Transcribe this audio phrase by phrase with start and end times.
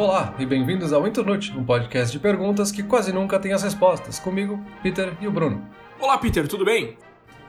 [0.00, 4.18] Olá e bem-vindos ao Internute, um podcast de perguntas que quase nunca tem as respostas.
[4.18, 5.68] Comigo, Peter e o Bruno.
[6.00, 6.96] Olá, Peter, tudo bem?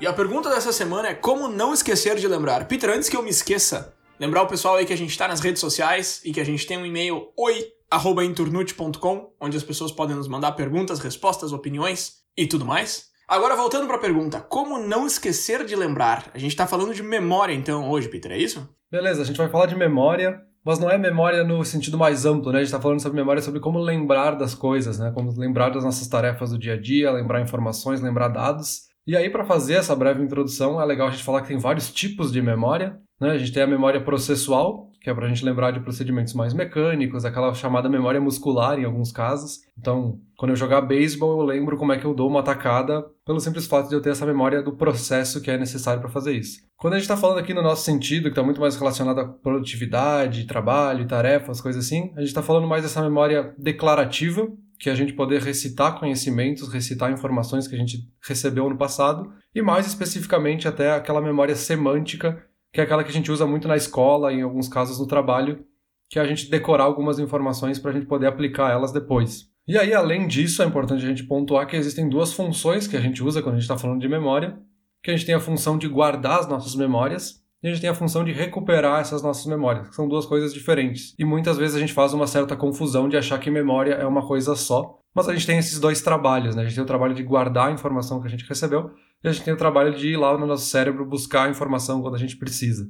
[0.02, 2.67] E a pergunta dessa semana é como não esquecer de lembrar.
[2.67, 5.39] Peter, antes que eu me esqueça, lembrar o pessoal aí que a gente está nas
[5.39, 10.27] redes sociais e que a gente tem um e-mail oi@inturnute.com, onde as pessoas podem nos
[10.27, 13.11] mandar perguntas, respostas, opiniões e tudo mais.
[13.29, 16.29] Agora voltando para a pergunta, como não esquecer de lembrar?
[16.34, 18.70] A gente está falando de memória então hoje, Peter, é isso?
[18.91, 22.51] Beleza, a gente vai falar de memória, mas não é memória no sentido mais amplo,
[22.51, 22.59] né?
[22.59, 25.11] A gente está falando sobre memória sobre como lembrar das coisas, né?
[25.11, 28.91] Como lembrar das nossas tarefas do dia a dia, lembrar informações, lembrar dados.
[29.05, 31.91] E aí, para fazer essa breve introdução, é legal a gente falar que tem vários
[31.91, 32.99] tipos de memória.
[33.20, 33.31] Né?
[33.31, 36.54] A gente tem a memória processual, que é para a gente lembrar de procedimentos mais
[36.54, 39.62] mecânicos, aquela chamada memória muscular em alguns casos.
[39.77, 43.40] Então, quando eu jogar beisebol, eu lembro como é que eu dou uma atacada, pelo
[43.40, 46.60] simples fato de eu ter essa memória do processo que é necessário para fazer isso.
[46.77, 49.27] Quando a gente está falando aqui no nosso sentido, que está muito mais relacionado à
[49.27, 54.48] produtividade, trabalho, tarefas, coisas assim, a gente está falando mais dessa memória declarativa,
[54.80, 59.62] que a gente poder recitar conhecimentos, recitar informações que a gente recebeu no passado, e
[59.62, 63.76] mais especificamente até aquela memória semântica que é aquela que a gente usa muito na
[63.76, 65.66] escola, em alguns casos no trabalho,
[66.09, 69.50] que é a gente decorar algumas informações para a gente poder aplicar elas depois.
[69.68, 73.02] E aí, além disso, é importante a gente pontuar que existem duas funções que a
[73.02, 74.58] gente usa quando a gente está falando de memória,
[75.03, 77.90] que a gente tem a função de guardar as nossas memórias e a gente tem
[77.90, 81.14] a função de recuperar essas nossas memórias, que são duas coisas diferentes.
[81.18, 84.25] E muitas vezes a gente faz uma certa confusão de achar que memória é uma
[84.25, 86.64] coisa só, mas a gente tem esses dois trabalhos, né?
[86.64, 88.92] A gente tem o trabalho de guardar a informação que a gente recebeu
[89.24, 92.02] e a gente tem o trabalho de ir lá no nosso cérebro buscar a informação
[92.02, 92.88] quando a gente precisa.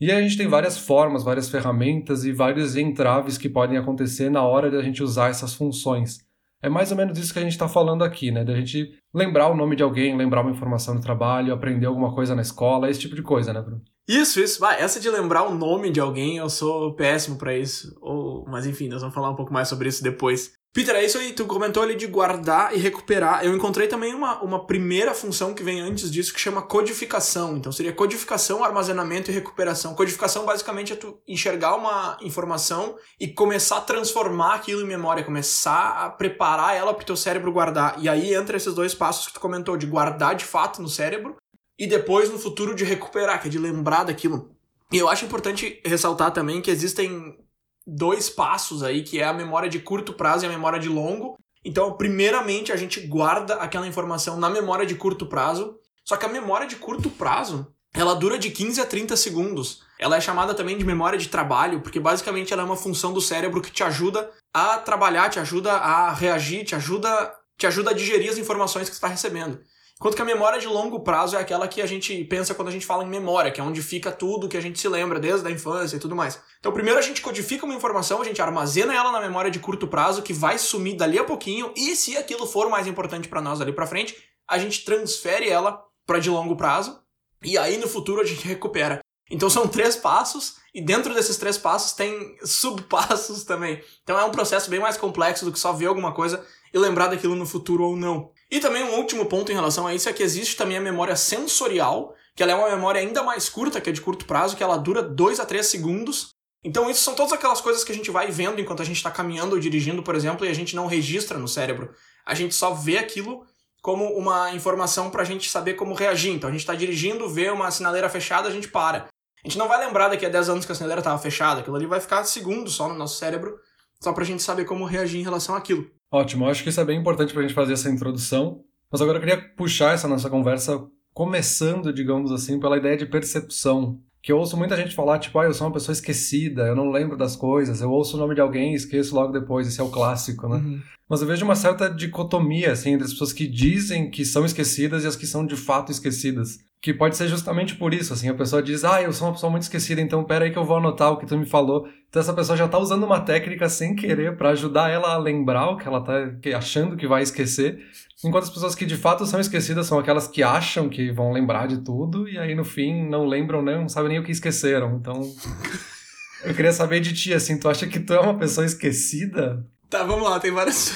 [0.00, 4.30] E aí a gente tem várias formas, várias ferramentas e vários entraves que podem acontecer
[4.30, 6.18] na hora de a gente usar essas funções.
[6.62, 8.42] É mais ou menos isso que a gente está falando aqui, né?
[8.42, 12.14] De a gente lembrar o nome de alguém, lembrar uma informação no trabalho, aprender alguma
[12.14, 13.82] coisa na escola, esse tipo de coisa, né, Bruno?
[14.08, 14.64] Isso, isso.
[14.64, 17.96] Ah, essa de lembrar o nome de alguém, eu sou péssimo para isso.
[18.00, 20.52] Ou, mas enfim, nós vamos falar um pouco mais sobre isso depois.
[20.72, 23.44] Peter, é isso aí, tu comentou ali de guardar e recuperar.
[23.44, 27.56] Eu encontrei também uma, uma primeira função que vem antes disso que chama codificação.
[27.56, 29.96] Então seria codificação, armazenamento e recuperação.
[29.96, 36.04] Codificação basicamente é tu enxergar uma informação e começar a transformar aquilo em memória, começar
[36.04, 37.96] a preparar ela para o teu cérebro guardar.
[37.98, 41.34] E aí entra esses dois passos que tu comentou, de guardar de fato no cérebro
[41.80, 44.54] e depois no futuro de recuperar, que é de lembrar daquilo.
[44.92, 47.38] E eu acho importante ressaltar também que existem
[47.86, 51.38] dois passos aí, que é a memória de curto prazo e a memória de longo.
[51.64, 55.78] Então, primeiramente, a gente guarda aquela informação na memória de curto prazo.
[56.04, 59.82] Só que a memória de curto prazo, ela dura de 15 a 30 segundos.
[59.98, 63.22] Ela é chamada também de memória de trabalho, porque basicamente ela é uma função do
[63.22, 67.94] cérebro que te ajuda a trabalhar, te ajuda a reagir, te ajuda, te ajuda a
[67.94, 69.60] digerir as informações que você está recebendo.
[70.00, 72.70] Enquanto que a memória de longo prazo é aquela que a gente pensa quando a
[72.70, 75.46] gente fala em memória, que é onde fica tudo que a gente se lembra desde
[75.46, 76.40] a infância e tudo mais.
[76.58, 79.86] Então, primeiro a gente codifica uma informação, a gente armazena ela na memória de curto
[79.86, 83.58] prazo, que vai sumir dali a pouquinho, e se aquilo for mais importante para nós
[83.58, 84.16] dali para frente,
[84.48, 86.98] a gente transfere ela para de longo prazo,
[87.44, 89.00] e aí no futuro a gente recupera.
[89.30, 93.84] Então são três passos, e dentro desses três passos tem subpassos também.
[94.02, 97.08] Então é um processo bem mais complexo do que só ver alguma coisa e lembrar
[97.08, 98.32] daquilo no futuro ou não.
[98.50, 101.14] E também um último ponto em relação a isso é que existe também a memória
[101.14, 104.62] sensorial, que ela é uma memória ainda mais curta, que é de curto prazo, que
[104.62, 106.30] ela dura 2 a 3 segundos.
[106.64, 109.10] Então isso são todas aquelas coisas que a gente vai vendo enquanto a gente está
[109.10, 111.94] caminhando ou dirigindo, por exemplo, e a gente não registra no cérebro.
[112.26, 113.46] A gente só vê aquilo
[113.80, 116.32] como uma informação para a gente saber como reagir.
[116.32, 119.06] Então a gente está dirigindo, vê uma sinaleira fechada, a gente para.
[119.42, 121.76] A gente não vai lembrar daqui a 10 anos que a sinaleira estava fechada, aquilo
[121.76, 123.58] ali vai ficar segundos só no nosso cérebro,
[124.02, 125.90] só para a gente saber como reagir em relação àquilo.
[126.10, 128.64] Ótimo, eu acho que isso é bem importante para a gente fazer essa introdução.
[128.90, 130.84] Mas agora eu queria puxar essa nossa conversa
[131.14, 134.00] começando, digamos assim, pela ideia de percepção.
[134.22, 136.90] Que eu ouço muita gente falar, tipo, ah, eu sou uma pessoa esquecida, eu não
[136.90, 139.84] lembro das coisas, eu ouço o nome de alguém e esqueço logo depois, esse é
[139.84, 140.56] o clássico, né?
[140.56, 140.82] Uhum.
[141.08, 145.04] Mas eu vejo uma certa dicotomia, assim, entre as pessoas que dizem que são esquecidas
[145.04, 146.58] e as que são de fato esquecidas.
[146.82, 149.50] Que pode ser justamente por isso, assim, a pessoa diz, ah, eu sou uma pessoa
[149.50, 151.86] muito esquecida, então pera aí que eu vou anotar o que tu me falou.
[152.08, 155.68] Então essa pessoa já tá usando uma técnica sem querer para ajudar ela a lembrar
[155.70, 156.14] o que ela tá
[156.56, 157.78] achando que vai esquecer.
[158.24, 161.68] Enquanto as pessoas que de fato são esquecidas são aquelas que acham que vão lembrar
[161.68, 164.96] de tudo e aí no fim não lembram, não sabem nem o que esqueceram.
[164.96, 165.20] Então
[166.44, 169.66] eu queria saber de ti, assim, tu acha que tu é uma pessoa esquecida?
[169.90, 170.94] Tá, vamos lá, tem várias.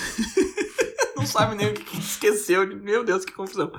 [1.14, 2.66] não sabe nem o que esqueceu.
[2.80, 3.70] Meu Deus, que confusão.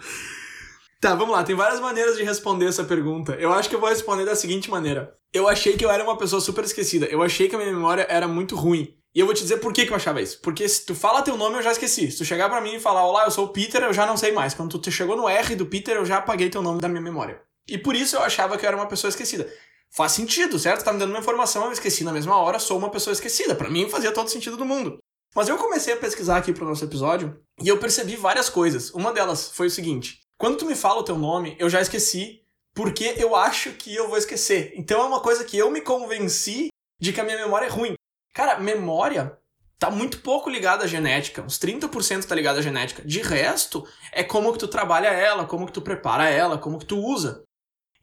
[1.02, 3.34] Tá, vamos lá, tem várias maneiras de responder essa pergunta.
[3.34, 5.16] Eu acho que eu vou responder da seguinte maneira.
[5.34, 7.06] Eu achei que eu era uma pessoa super esquecida.
[7.06, 8.96] Eu achei que a minha memória era muito ruim.
[9.14, 10.40] E eu vou te dizer por que, que eu achava isso.
[10.42, 12.12] Porque se tu fala teu nome, eu já esqueci.
[12.12, 14.18] Se tu chegar para mim e falar, olá, eu sou o Peter, eu já não
[14.18, 14.54] sei mais.
[14.54, 17.42] Quando tu chegou no R do Peter, eu já apaguei teu nome da minha memória.
[17.68, 19.48] E por isso eu achava que eu era uma pessoa esquecida.
[19.90, 20.84] faz sentido, certo?
[20.84, 23.56] Tá me dando uma informação, eu esqueci na mesma hora, sou uma pessoa esquecida.
[23.56, 24.98] Para mim fazia todo sentido do mundo.
[25.34, 28.92] Mas eu comecei a pesquisar aqui pro nosso episódio e eu percebi várias coisas.
[28.92, 32.44] Uma delas foi o seguinte: quando tu me fala o teu nome, eu já esqueci
[32.72, 34.74] porque eu acho que eu vou esquecer.
[34.76, 36.68] Então é uma coisa que eu me convenci
[37.02, 37.96] de que a minha memória é ruim.
[38.32, 39.40] Cara, memória
[39.80, 43.02] tá muito pouco ligada à genética, uns 30% tá ligada à genética.
[43.04, 46.86] De resto, é como que tu trabalha ela, como que tu prepara ela, como que
[46.86, 47.44] tu usa.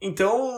[0.01, 0.53] Então,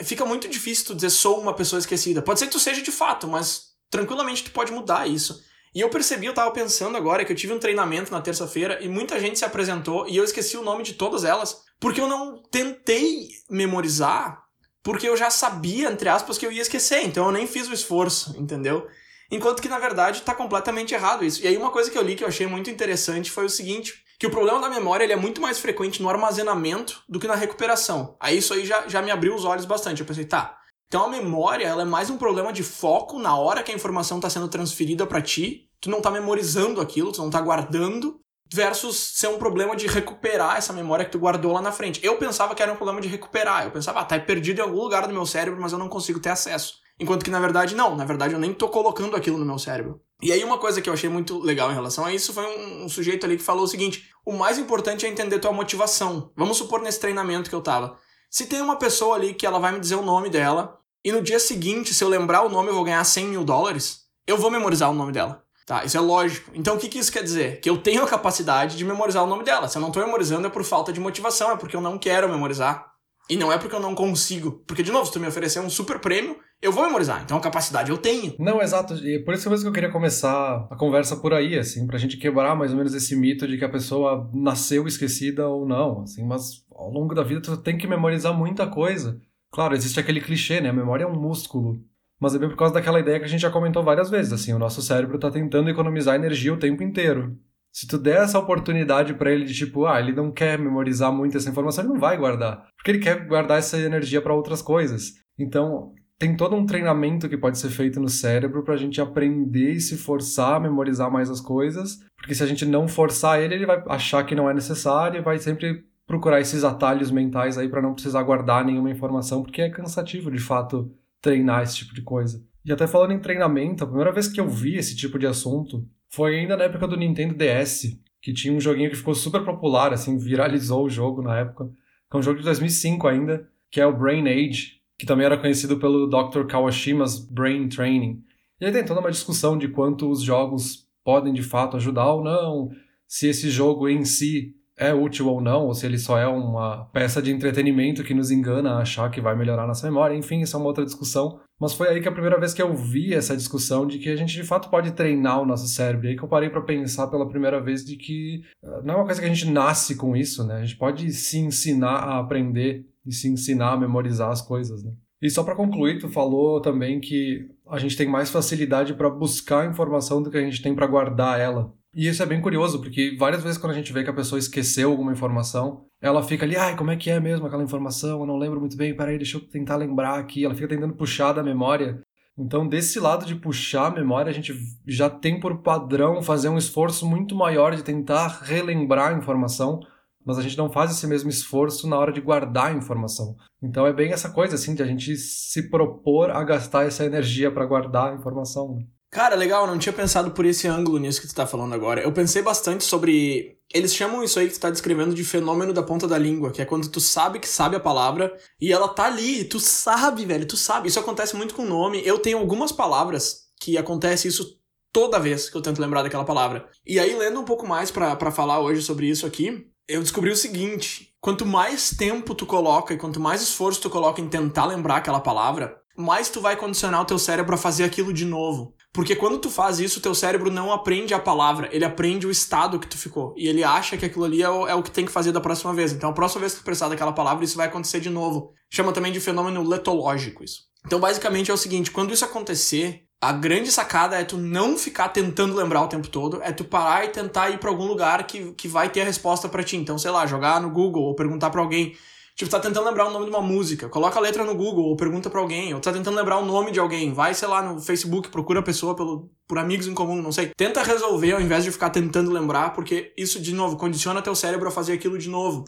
[0.00, 2.22] fica muito difícil tu dizer sou uma pessoa esquecida.
[2.22, 5.44] Pode ser que tu seja de fato, mas tranquilamente tu pode mudar isso.
[5.78, 8.88] E eu percebi, eu tava pensando agora que eu tive um treinamento na terça-feira e
[8.88, 12.42] muita gente se apresentou e eu esqueci o nome de todas elas, porque eu não
[12.50, 14.42] tentei memorizar,
[14.82, 17.72] porque eu já sabia, entre aspas, que eu ia esquecer, então eu nem fiz o
[17.72, 18.88] esforço, entendeu?
[19.30, 21.44] Enquanto que na verdade tá completamente errado isso.
[21.44, 24.02] E aí uma coisa que eu li que eu achei muito interessante foi o seguinte,
[24.18, 27.36] que o problema da memória ele é muito mais frequente no armazenamento do que na
[27.36, 28.16] recuperação.
[28.18, 30.00] Aí isso aí já, já me abriu os olhos bastante.
[30.00, 30.58] Eu pensei, tá,
[30.88, 34.16] então a memória ela é mais um problema de foco na hora que a informação
[34.18, 35.67] está sendo transferida para ti.
[35.80, 38.20] Tu não está memorizando aquilo, tu não está guardando,
[38.52, 42.00] versus ser um problema de recuperar essa memória que tu guardou lá na frente.
[42.04, 43.64] Eu pensava que era um problema de recuperar.
[43.64, 46.18] Eu pensava, ah, tá perdido em algum lugar do meu cérebro, mas eu não consigo
[46.18, 46.74] ter acesso.
[47.00, 50.00] Enquanto que na verdade não, na verdade eu nem tô colocando aquilo no meu cérebro.
[50.20, 52.84] E aí uma coisa que eu achei muito legal em relação a isso foi um,
[52.86, 56.32] um sujeito ali que falou o seguinte: o mais importante é entender tua motivação.
[56.36, 57.96] Vamos supor nesse treinamento que eu tava.
[58.28, 61.22] Se tem uma pessoa ali que ela vai me dizer o nome dela, e no
[61.22, 64.50] dia seguinte, se eu lembrar o nome, eu vou ganhar 100 mil dólares, eu vou
[64.50, 65.44] memorizar o nome dela.
[65.68, 66.50] Tá, isso é lógico.
[66.54, 67.60] Então o que, que isso quer dizer?
[67.60, 69.68] Que eu tenho a capacidade de memorizar o nome dela.
[69.68, 72.26] Se eu não tô memorizando é por falta de motivação, é porque eu não quero
[72.26, 72.86] memorizar.
[73.28, 74.64] E não é porque eu não consigo.
[74.66, 77.22] Porque, de novo, se tu me oferecer um super prêmio, eu vou memorizar.
[77.22, 78.34] Então a capacidade eu tenho.
[78.38, 78.94] Não, exato.
[78.94, 82.16] E por isso mesmo que eu queria começar a conversa por aí, assim, pra gente
[82.16, 86.26] quebrar mais ou menos esse mito de que a pessoa nasceu esquecida ou não, assim,
[86.26, 89.20] mas ao longo da vida tu tem que memorizar muita coisa.
[89.52, 90.70] Claro, existe aquele clichê, né?
[90.70, 91.78] A memória é um músculo.
[92.20, 94.52] Mas é bem por causa daquela ideia que a gente já comentou várias vezes, assim,
[94.52, 97.36] o nosso cérebro está tentando economizar energia o tempo inteiro.
[97.70, 101.36] Se tu der essa oportunidade para ele de tipo, ah, ele não quer memorizar muito
[101.36, 105.14] essa informação, ele não vai guardar, porque ele quer guardar essa energia para outras coisas.
[105.38, 109.74] Então, tem todo um treinamento que pode ser feito no cérebro para a gente aprender
[109.74, 113.54] e se forçar a memorizar mais as coisas, porque se a gente não forçar ele,
[113.54, 117.68] ele vai achar que não é necessário e vai sempre procurar esses atalhos mentais aí
[117.68, 122.02] para não precisar guardar nenhuma informação, porque é cansativo de fato treinar esse tipo de
[122.02, 122.42] coisa.
[122.64, 125.86] E até falando em treinamento, a primeira vez que eu vi esse tipo de assunto
[126.10, 129.92] foi ainda na época do Nintendo DS, que tinha um joguinho que ficou super popular,
[129.92, 131.66] assim, viralizou o jogo na época,
[132.10, 135.38] que é um jogo de 2005 ainda, que é o Brain Age, que também era
[135.38, 136.44] conhecido pelo Dr.
[136.46, 138.22] Kawashima's Brain Training.
[138.60, 142.24] E aí tem toda uma discussão de quanto os jogos podem de fato ajudar ou
[142.24, 142.70] não,
[143.06, 146.84] se esse jogo em si é útil ou não, ou se ele só é uma
[146.92, 150.56] peça de entretenimento que nos engana a achar que vai melhorar nossa memória, enfim, isso
[150.56, 151.40] é uma outra discussão.
[151.60, 154.16] Mas foi aí que a primeira vez que eu vi essa discussão de que a
[154.16, 156.06] gente de fato pode treinar o nosso cérebro.
[156.06, 158.96] E aí que eu parei para pensar pela primeira vez de que eh, não é
[158.98, 160.58] uma coisa que a gente nasce com isso, né?
[160.58, 164.92] A gente pode se ensinar a aprender e se ensinar a memorizar as coisas, né?
[165.20, 169.68] E só para concluir, tu falou também que a gente tem mais facilidade para buscar
[169.68, 171.74] informação do que a gente tem para guardar ela.
[171.94, 174.38] E isso é bem curioso, porque várias vezes quando a gente vê que a pessoa
[174.38, 178.20] esqueceu alguma informação, ela fica ali, ai, como é que é mesmo aquela informação?
[178.20, 180.44] Eu não lembro muito bem, peraí, deixa eu tentar lembrar aqui.
[180.44, 182.00] Ela fica tentando puxar da memória.
[182.38, 184.54] Então, desse lado de puxar a memória, a gente
[184.86, 189.80] já tem por padrão fazer um esforço muito maior de tentar relembrar a informação,
[190.24, 193.34] mas a gente não faz esse mesmo esforço na hora de guardar a informação.
[193.60, 197.50] Então, é bem essa coisa, assim, de a gente se propor a gastar essa energia
[197.50, 198.78] para guardar a informação.
[199.10, 202.02] Cara, legal, não tinha pensado por esse ângulo nisso que tu tá falando agora.
[202.02, 203.56] Eu pensei bastante sobre.
[203.72, 206.60] Eles chamam isso aí que tu tá descrevendo de fenômeno da ponta da língua, que
[206.60, 210.46] é quando tu sabe que sabe a palavra e ela tá ali, tu sabe, velho,
[210.46, 210.88] tu sabe.
[210.88, 212.02] Isso acontece muito com o nome.
[212.04, 214.58] Eu tenho algumas palavras que acontece isso
[214.92, 216.68] toda vez que eu tento lembrar daquela palavra.
[216.86, 220.36] E aí, lendo um pouco mais para falar hoje sobre isso aqui, eu descobri o
[220.36, 224.96] seguinte: quanto mais tempo tu coloca e quanto mais esforço tu coloca em tentar lembrar
[224.96, 228.74] aquela palavra, mais tu vai condicionar o teu cérebro a fazer aquilo de novo.
[228.98, 232.80] Porque quando tu faz isso, teu cérebro não aprende a palavra, ele aprende o estado
[232.80, 233.32] que tu ficou.
[233.36, 235.40] E ele acha que aquilo ali é o, é o que tem que fazer da
[235.40, 235.92] próxima vez.
[235.92, 238.52] Então, a próxima vez que tu precisar daquela palavra, isso vai acontecer de novo.
[238.68, 240.62] Chama também de fenômeno letológico isso.
[240.84, 245.10] Então, basicamente é o seguinte, quando isso acontecer, a grande sacada é tu não ficar
[245.10, 248.50] tentando lembrar o tempo todo, é tu parar e tentar ir para algum lugar que,
[248.54, 249.76] que vai ter a resposta para ti.
[249.76, 251.96] Então, sei lá, jogar no Google ou perguntar para alguém,
[252.38, 254.96] Tipo, tá tentando lembrar o nome de uma música, coloca a letra no Google ou
[254.96, 257.80] pergunta para alguém, ou tá tentando lembrar o nome de alguém, vai, sei lá, no
[257.80, 260.52] Facebook, procura a pessoa pelo, por amigos em comum, não sei.
[260.56, 264.68] Tenta resolver ao invés de ficar tentando lembrar, porque isso, de novo, condiciona teu cérebro
[264.68, 265.64] a fazer aquilo de novo.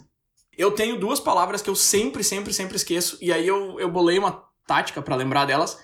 [0.57, 4.17] Eu tenho duas palavras que eu sempre, sempre, sempre esqueço, e aí eu, eu bolei
[4.17, 5.77] uma tática para lembrar delas.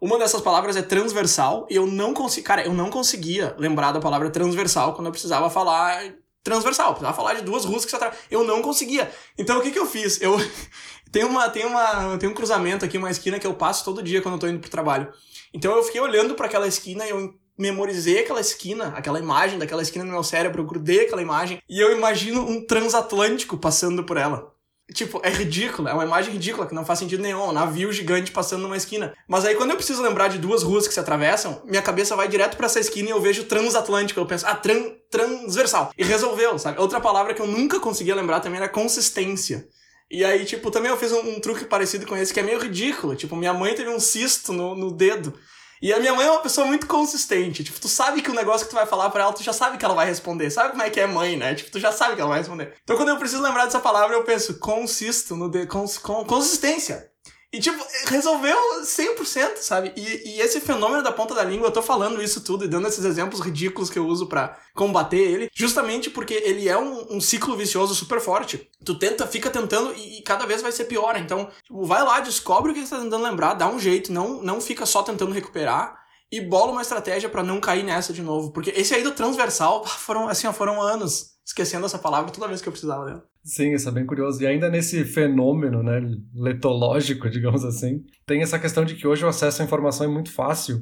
[0.00, 4.00] Uma dessas palavras é transversal e eu não consigo, cara, eu não conseguia lembrar da
[4.00, 6.02] palavra transversal quando eu precisava falar
[6.42, 8.24] transversal, precisava falar de duas ruas que se atravessam.
[8.30, 9.10] Eu não conseguia.
[9.38, 10.20] Então o que que eu fiz?
[10.20, 10.36] Eu
[11.10, 14.20] tem uma tem uma tem um cruzamento aqui, uma esquina que eu passo todo dia
[14.20, 15.12] quando eu tô indo pro trabalho.
[15.54, 19.82] Então eu fiquei olhando para aquela esquina e eu memorizei aquela esquina, aquela imagem daquela
[19.82, 24.16] esquina no meu cérebro, eu grudei aquela imagem e eu imagino um transatlântico passando por
[24.16, 24.51] ela.
[24.92, 28.30] Tipo, é ridículo, é uma imagem ridícula que não faz sentido nenhum, um navio gigante
[28.30, 29.14] passando numa esquina.
[29.26, 32.28] Mas aí quando eu preciso lembrar de duas ruas que se atravessam, minha cabeça vai
[32.28, 35.92] direto para essa esquina e eu vejo transatlântico, eu penso, ah, tran transversal.
[35.96, 36.80] E resolveu, sabe?
[36.80, 39.66] Outra palavra que eu nunca conseguia lembrar também era consistência.
[40.10, 42.60] E aí, tipo, também eu fiz um, um, truque parecido com esse, que é meio
[42.60, 43.16] ridículo.
[43.16, 45.32] Tipo, minha mãe teve um cisto no, no dedo.
[45.82, 47.64] E a minha mãe é uma pessoa muito consistente.
[47.64, 49.76] Tipo, tu sabe que o negócio que tu vai falar pra ela, tu já sabe
[49.76, 50.48] que ela vai responder.
[50.48, 51.56] Sabe como é que é mãe, né?
[51.56, 52.72] Tipo, tu já sabe que ela vai responder.
[52.84, 55.66] Então, quando eu preciso lembrar dessa palavra, eu penso, consisto no de...
[55.66, 55.98] Cons...
[55.98, 56.24] Com...
[56.24, 57.10] consistência.
[57.52, 59.92] E, tipo, resolveu 100%, sabe?
[59.94, 62.88] E, e esse fenômeno da ponta da língua, eu tô falando isso tudo e dando
[62.88, 67.20] esses exemplos ridículos que eu uso para combater ele, justamente porque ele é um, um,
[67.20, 68.70] ciclo vicioso super forte.
[68.82, 71.14] Tu tenta, fica tentando e, e cada vez vai ser pior.
[71.18, 74.42] Então, tipo, vai lá, descobre o que você tá tentando lembrar, dá um jeito, não,
[74.42, 76.00] não fica só tentando recuperar
[76.32, 78.50] e bola uma estratégia para não cair nessa de novo.
[78.50, 82.68] Porque esse aí do transversal foram, assim, foram anos esquecendo essa palavra toda vez que
[82.68, 83.24] eu precisava dela.
[83.44, 84.42] Sim, isso é bem curioso.
[84.42, 86.00] E ainda nesse fenômeno, né,
[86.34, 90.32] letológico, digamos assim, tem essa questão de que hoje o acesso à informação é muito
[90.32, 90.80] fácil.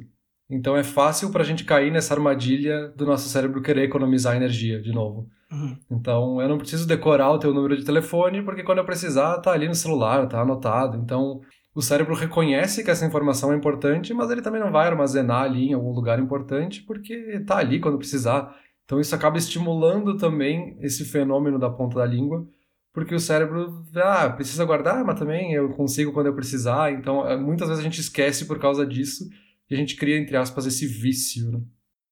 [0.49, 4.81] Então é fácil para a gente cair nessa armadilha do nosso cérebro querer economizar energia
[4.81, 5.29] de novo.
[5.49, 5.77] Uhum.
[5.89, 9.51] Então eu não preciso decorar o teu número de telefone, porque quando eu precisar, tá
[9.51, 10.97] ali no celular, tá anotado.
[10.97, 11.41] Então
[11.73, 15.69] o cérebro reconhece que essa informação é importante, mas ele também não vai armazenar ali
[15.69, 18.53] em algum lugar importante, porque tá ali quando precisar.
[18.91, 22.45] Então isso acaba estimulando também esse fenômeno da ponta da língua,
[22.93, 26.91] porque o cérebro, ah, precisa guardar, mas também eu consigo quando eu precisar.
[26.91, 29.29] Então é, muitas vezes a gente esquece por causa disso
[29.69, 31.49] e a gente cria, entre aspas, esse vício.
[31.53, 31.61] Né?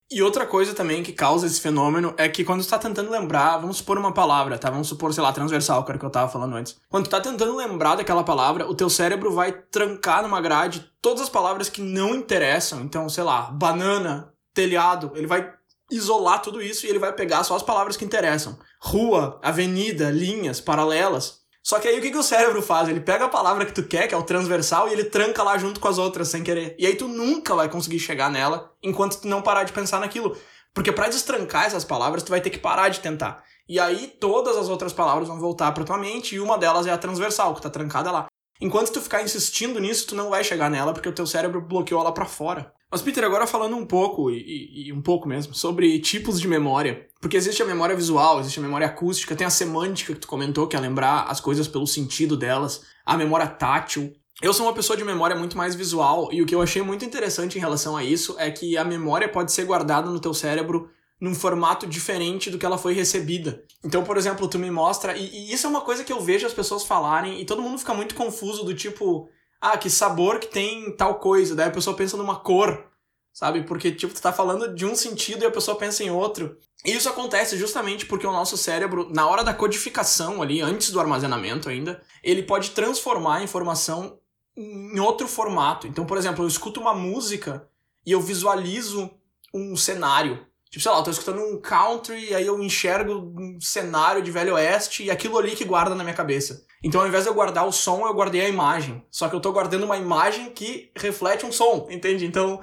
[0.10, 3.58] E outra coisa também que causa esse fenômeno é que quando tu tá tentando lembrar,
[3.58, 4.70] vamos supor uma palavra, tá?
[4.70, 6.78] Vamos supor, sei lá, transversal, que era o que eu tava falando antes.
[6.88, 11.24] Quando tu tá tentando lembrar daquela palavra, o teu cérebro vai trancar numa grade todas
[11.24, 12.84] as palavras que não interessam.
[12.84, 15.59] Então, sei lá, banana, telhado, ele vai
[15.92, 18.58] isolar tudo isso e ele vai pegar só as palavras que interessam.
[18.82, 21.40] Rua, avenida, linhas, paralelas.
[21.64, 22.88] Só que aí o que, que o cérebro faz?
[22.88, 25.58] Ele pega a palavra que tu quer, que é o transversal, e ele tranca lá
[25.58, 26.76] junto com as outras sem querer.
[26.80, 30.36] E aí tu nunca vai conseguir chegar nela enquanto tu não parar de pensar naquilo.
[30.74, 33.44] Porque para destrancar essas palavras, tu vai ter que parar de tentar.
[33.68, 36.92] E aí todas as outras palavras vão voltar pra tua mente, e uma delas é
[36.92, 38.28] a transversal, que tá trancada lá.
[38.62, 42.02] Enquanto tu ficar insistindo nisso, tu não vai chegar nela, porque o teu cérebro bloqueou
[42.02, 42.74] ela para fora.
[42.92, 47.08] Mas, Peter, agora falando um pouco, e, e, um pouco mesmo, sobre tipos de memória.
[47.22, 50.68] Porque existe a memória visual, existe a memória acústica, tem a semântica que tu comentou,
[50.68, 54.12] que é lembrar as coisas pelo sentido delas, a memória tátil.
[54.42, 57.06] Eu sou uma pessoa de memória muito mais visual, e o que eu achei muito
[57.06, 60.90] interessante em relação a isso é que a memória pode ser guardada no teu cérebro
[61.22, 63.62] num formato diferente do que ela foi recebida.
[63.84, 66.48] Então, por exemplo, tu me mostra, e, e isso é uma coisa que eu vejo
[66.48, 69.30] as pessoas falarem, e todo mundo fica muito confuso do tipo
[69.62, 71.56] ah, que sabor que tem tal coisa.
[71.56, 72.86] Daí a pessoa pensa numa cor,
[73.34, 73.64] sabe?
[73.64, 76.58] Porque, tipo, tu tá falando de um sentido e a pessoa pensa em outro.
[76.86, 81.00] E isso acontece justamente porque o nosso cérebro, na hora da codificação ali, antes do
[81.00, 84.18] armazenamento ainda, ele pode transformar a informação
[84.56, 85.88] em outro formato.
[85.88, 87.68] Então, por exemplo, eu escuto uma música
[88.06, 89.12] e eu visualizo
[89.54, 90.46] um cenário.
[90.70, 94.32] Tipo, sei lá, eu tô escutando um country e aí eu enxergo um cenário de
[94.32, 96.66] Velho Oeste e aquilo ali que guarda na minha cabeça.
[96.84, 99.04] Então, ao invés de eu guardar o som, eu guardei a imagem.
[99.12, 102.26] Só que eu tô guardando uma imagem que reflete um som, entende?
[102.26, 102.62] Então,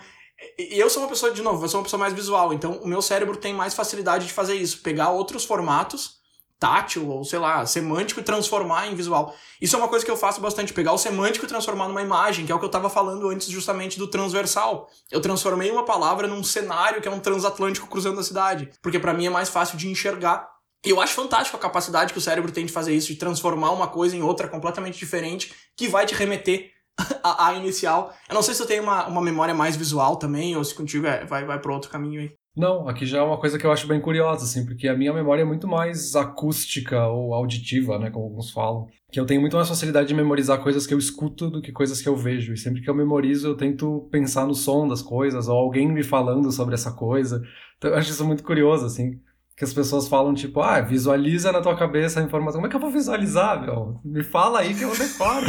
[0.58, 2.52] eu sou uma pessoa, de novo, eu sou uma pessoa mais visual.
[2.52, 4.80] Então, o meu cérebro tem mais facilidade de fazer isso.
[4.82, 6.16] Pegar outros formatos,
[6.58, 9.34] tátil ou, sei lá, semântico e transformar em visual.
[9.60, 10.72] Isso é uma coisa que eu faço bastante.
[10.72, 13.48] Pegar o semântico e transformar numa imagem, que é o que eu tava falando antes
[13.48, 14.88] justamente do transversal.
[15.10, 18.70] Eu transformei uma palavra num cenário que é um transatlântico cruzando a cidade.
[18.82, 20.55] Porque para mim é mais fácil de enxergar
[20.86, 23.72] e eu acho fantástico a capacidade que o cérebro tem de fazer isso, de transformar
[23.72, 26.70] uma coisa em outra completamente diferente, que vai te remeter
[27.24, 28.14] à, inicial.
[28.28, 31.04] Eu não sei se eu tenho uma, uma memória mais visual também, ou se contigo
[31.04, 32.30] é, vai, vai para outro caminho aí.
[32.56, 35.12] Não, aqui já é uma coisa que eu acho bem curiosa, assim, porque a minha
[35.12, 38.86] memória é muito mais acústica ou auditiva, né, como alguns falam.
[39.10, 42.00] Que eu tenho muito mais facilidade de memorizar coisas que eu escuto do que coisas
[42.00, 42.54] que eu vejo.
[42.54, 46.04] E sempre que eu memorizo, eu tento pensar no som das coisas, ou alguém me
[46.04, 47.42] falando sobre essa coisa.
[47.76, 49.20] Então eu acho isso muito curioso, assim
[49.56, 52.60] que as pessoas falam, tipo, ah, visualiza na tua cabeça a informação.
[52.60, 53.98] Como é que eu vou visualizar, meu?
[54.04, 55.46] Me fala aí que eu decoro.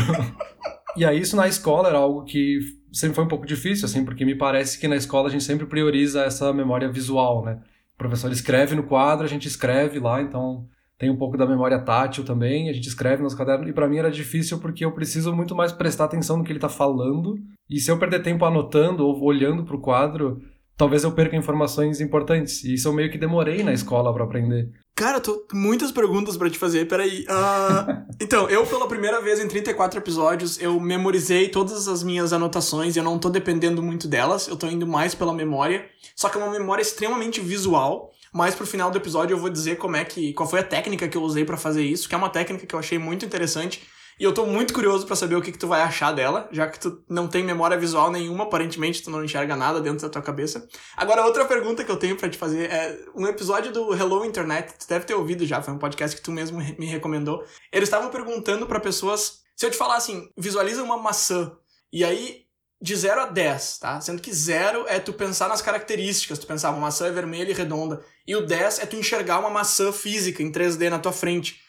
[0.95, 2.59] e aí, isso na escola era algo que
[2.91, 5.65] sempre foi um pouco difícil, assim, porque me parece que na escola a gente sempre
[5.65, 7.59] prioriza essa memória visual, né?
[7.95, 10.65] O professor escreve no quadro, a gente escreve lá, então
[10.97, 13.97] tem um pouco da memória tátil também, a gente escreve nos cadernos, e para mim
[13.97, 17.35] era difícil porque eu preciso muito mais prestar atenção no que ele tá falando,
[17.69, 20.41] e se eu perder tempo anotando ou olhando pro quadro,
[20.77, 22.63] talvez eu perca informações importantes.
[22.63, 24.69] E isso eu meio que demorei na escola para aprender.
[24.95, 27.25] Cara, tô muitas perguntas para te fazer, peraí.
[27.29, 32.95] Uh, então, eu pela primeira vez em 34 episódios, eu memorizei todas as minhas anotações
[32.95, 35.85] e eu não tô dependendo muito delas, eu tô indo mais pela memória.
[36.15, 38.11] Só que é uma memória extremamente visual.
[38.33, 40.33] Mas pro final do episódio eu vou dizer como é que.
[40.33, 42.75] qual foi a técnica que eu usei para fazer isso, que é uma técnica que
[42.75, 43.81] eu achei muito interessante.
[44.19, 46.67] E eu tô muito curioso para saber o que, que tu vai achar dela, já
[46.67, 50.21] que tu não tem memória visual nenhuma, aparentemente tu não enxerga nada dentro da tua
[50.21, 50.67] cabeça.
[50.95, 54.73] Agora, outra pergunta que eu tenho para te fazer é um episódio do Hello Internet,
[54.79, 57.43] tu deve ter ouvido já, foi um podcast que tu mesmo me recomendou.
[57.71, 61.51] Eles estavam perguntando para pessoas, se eu te falar assim, visualiza uma maçã,
[61.93, 62.47] e aí
[62.81, 63.99] de 0 a 10, tá?
[64.01, 67.53] Sendo que 0 é tu pensar nas características, tu pensar uma maçã é vermelha e
[67.53, 68.03] redonda.
[68.25, 71.59] E o 10 é tu enxergar uma maçã física em 3D na tua frente.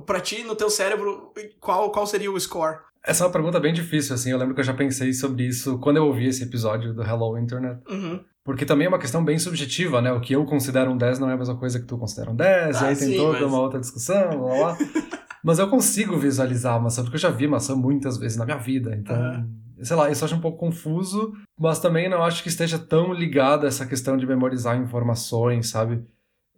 [0.00, 2.78] Pra ti, no teu cérebro, qual, qual seria o score?
[3.04, 4.30] Essa é uma pergunta bem difícil, assim.
[4.30, 7.38] Eu lembro que eu já pensei sobre isso quando eu ouvi esse episódio do Hello
[7.38, 7.80] Internet.
[7.88, 8.20] Uhum.
[8.44, 10.12] Porque também é uma questão bem subjetiva, né?
[10.12, 12.36] O que eu considero um 10 não é a mesma coisa que tu considera um
[12.36, 13.42] 10, ah, e aí sim, tem toda mas...
[13.42, 14.78] uma outra discussão, blá blá.
[15.44, 18.58] mas eu consigo visualizar a maçã, porque eu já vi maçã muitas vezes na minha
[18.58, 19.16] vida, então.
[19.16, 22.78] Uhum sei lá, isso eu acho um pouco confuso, mas também não acho que esteja
[22.78, 26.04] tão ligado a essa questão de memorizar informações, sabe?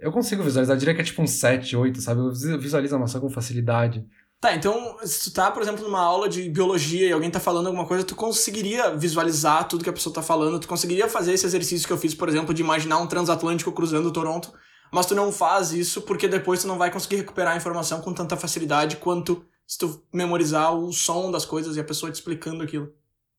[0.00, 2.20] Eu consigo visualizar, eu diria que é tipo um 7, 8, sabe?
[2.20, 4.04] Eu visualizo a maçã com facilidade.
[4.40, 7.66] Tá, então, se tu tá, por exemplo, numa aula de biologia e alguém tá falando
[7.66, 11.44] alguma coisa, tu conseguiria visualizar tudo que a pessoa tá falando, tu conseguiria fazer esse
[11.44, 14.50] exercício que eu fiz, por exemplo, de imaginar um transatlântico cruzando Toronto,
[14.90, 18.14] mas tu não faz isso porque depois tu não vai conseguir recuperar a informação com
[18.14, 22.62] tanta facilidade quanto se tu memorizar o som das coisas e a pessoa te explicando
[22.62, 22.90] aquilo.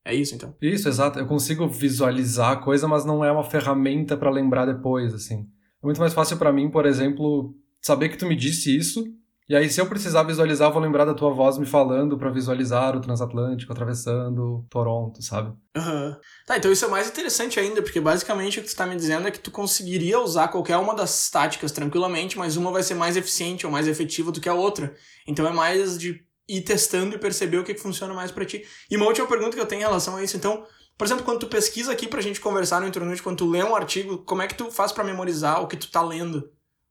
[0.06, 0.56] É isso, então?
[0.62, 1.18] Isso, exato.
[1.18, 5.48] Eu consigo visualizar a coisa, mas não é uma ferramenta para lembrar depois, assim.
[5.82, 9.04] É muito mais fácil para mim, por exemplo, saber que tu me disse isso,
[9.52, 12.30] e aí se eu precisar visualizar, eu vou lembrar da tua voz me falando para
[12.30, 15.50] visualizar o transatlântico atravessando Toronto, sabe?
[15.76, 16.16] Uhum.
[16.46, 19.28] Tá, então isso é mais interessante ainda, porque basicamente o que tu tá me dizendo
[19.28, 23.18] é que tu conseguiria usar qualquer uma das táticas tranquilamente, mas uma vai ser mais
[23.18, 24.96] eficiente ou mais efetiva do que a outra.
[25.28, 28.66] Então é mais de ir testando e perceber o que, que funciona mais para ti.
[28.90, 30.66] E uma última pergunta que eu tenho em relação a isso, então,
[30.98, 33.76] por exemplo, quando tu pesquisa aqui pra gente conversar no internet, quando tu lê um
[33.76, 36.50] artigo, como é que tu faz para memorizar o que tu tá lendo?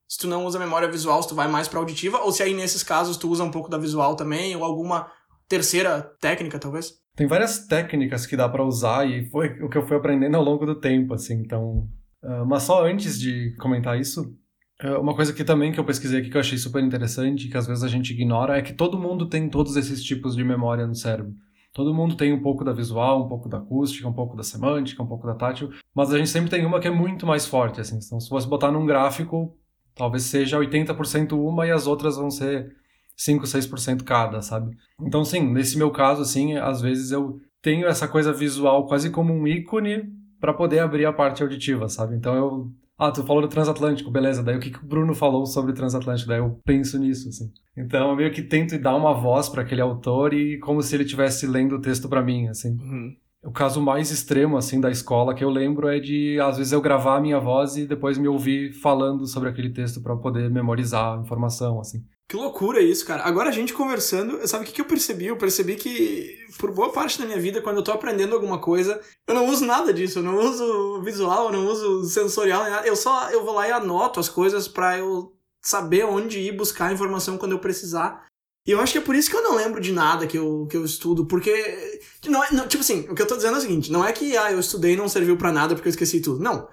[0.09, 2.55] Se tu não usa memória visual, se tu vai mais pra auditiva, ou se aí
[2.55, 5.11] nesses casos tu usa um pouco da visual também, ou alguma
[5.49, 6.95] terceira técnica, talvez?
[7.15, 10.45] Tem várias técnicas que dá para usar e foi o que eu fui aprendendo ao
[10.45, 11.89] longo do tempo, assim, então...
[12.23, 14.37] Uh, mas só antes de comentar isso,
[14.83, 17.57] é, uma coisa que também que eu pesquisei aqui que eu achei super interessante, que
[17.57, 20.87] às vezes a gente ignora, é que todo mundo tem todos esses tipos de memória
[20.87, 21.35] no cérebro.
[21.73, 25.03] Todo mundo tem um pouco da visual, um pouco da acústica, um pouco da semântica,
[25.03, 27.81] um pouco da tátil, mas a gente sempre tem uma que é muito mais forte,
[27.81, 27.99] assim.
[28.05, 29.57] Então, se você botar num gráfico,
[29.95, 32.75] talvez seja 80% uma e as outras vão ser
[33.17, 34.77] 5, 6% cada, sabe?
[35.01, 39.33] Então, sim, nesse meu caso, assim, às vezes eu tenho essa coisa visual quase como
[39.33, 42.17] um ícone para poder abrir a parte auditiva, sabe?
[42.17, 44.43] Então eu ah, tu falou do transatlântico, beleza.
[44.43, 46.29] Daí o que, que o Bruno falou sobre o transatlântico?
[46.29, 47.51] Daí eu penso nisso, assim.
[47.75, 51.05] Então eu meio que tento dar uma voz para aquele autor e como se ele
[51.05, 52.77] estivesse lendo o texto para mim, assim.
[52.79, 53.17] Uhum.
[53.43, 56.81] O caso mais extremo, assim, da escola que eu lembro é de, às vezes, eu
[56.83, 61.19] gravar a minha voz e depois me ouvir falando sobre aquele texto para poder memorizar
[61.19, 62.05] a informação, assim.
[62.31, 63.25] Que loucura isso, cara.
[63.25, 65.27] Agora a gente conversando, sabe o que, que eu percebi?
[65.27, 69.01] Eu percebi que, por boa parte da minha vida, quando eu tô aprendendo alguma coisa,
[69.27, 70.21] eu não uso nada disso.
[70.21, 72.65] Eu não uso visual, eu não uso sensorial.
[72.85, 76.87] Eu só eu vou lá e anoto as coisas para eu saber onde ir buscar
[76.87, 78.25] a informação quando eu precisar.
[78.65, 80.69] E eu acho que é por isso que eu não lembro de nada que eu,
[80.71, 82.01] que eu estudo, porque.
[82.27, 84.13] Não, é, não, tipo assim, o que eu tô dizendo é o seguinte: não é
[84.13, 86.39] que ah, eu estudei e não serviu para nada porque eu esqueci tudo.
[86.39, 86.69] Não.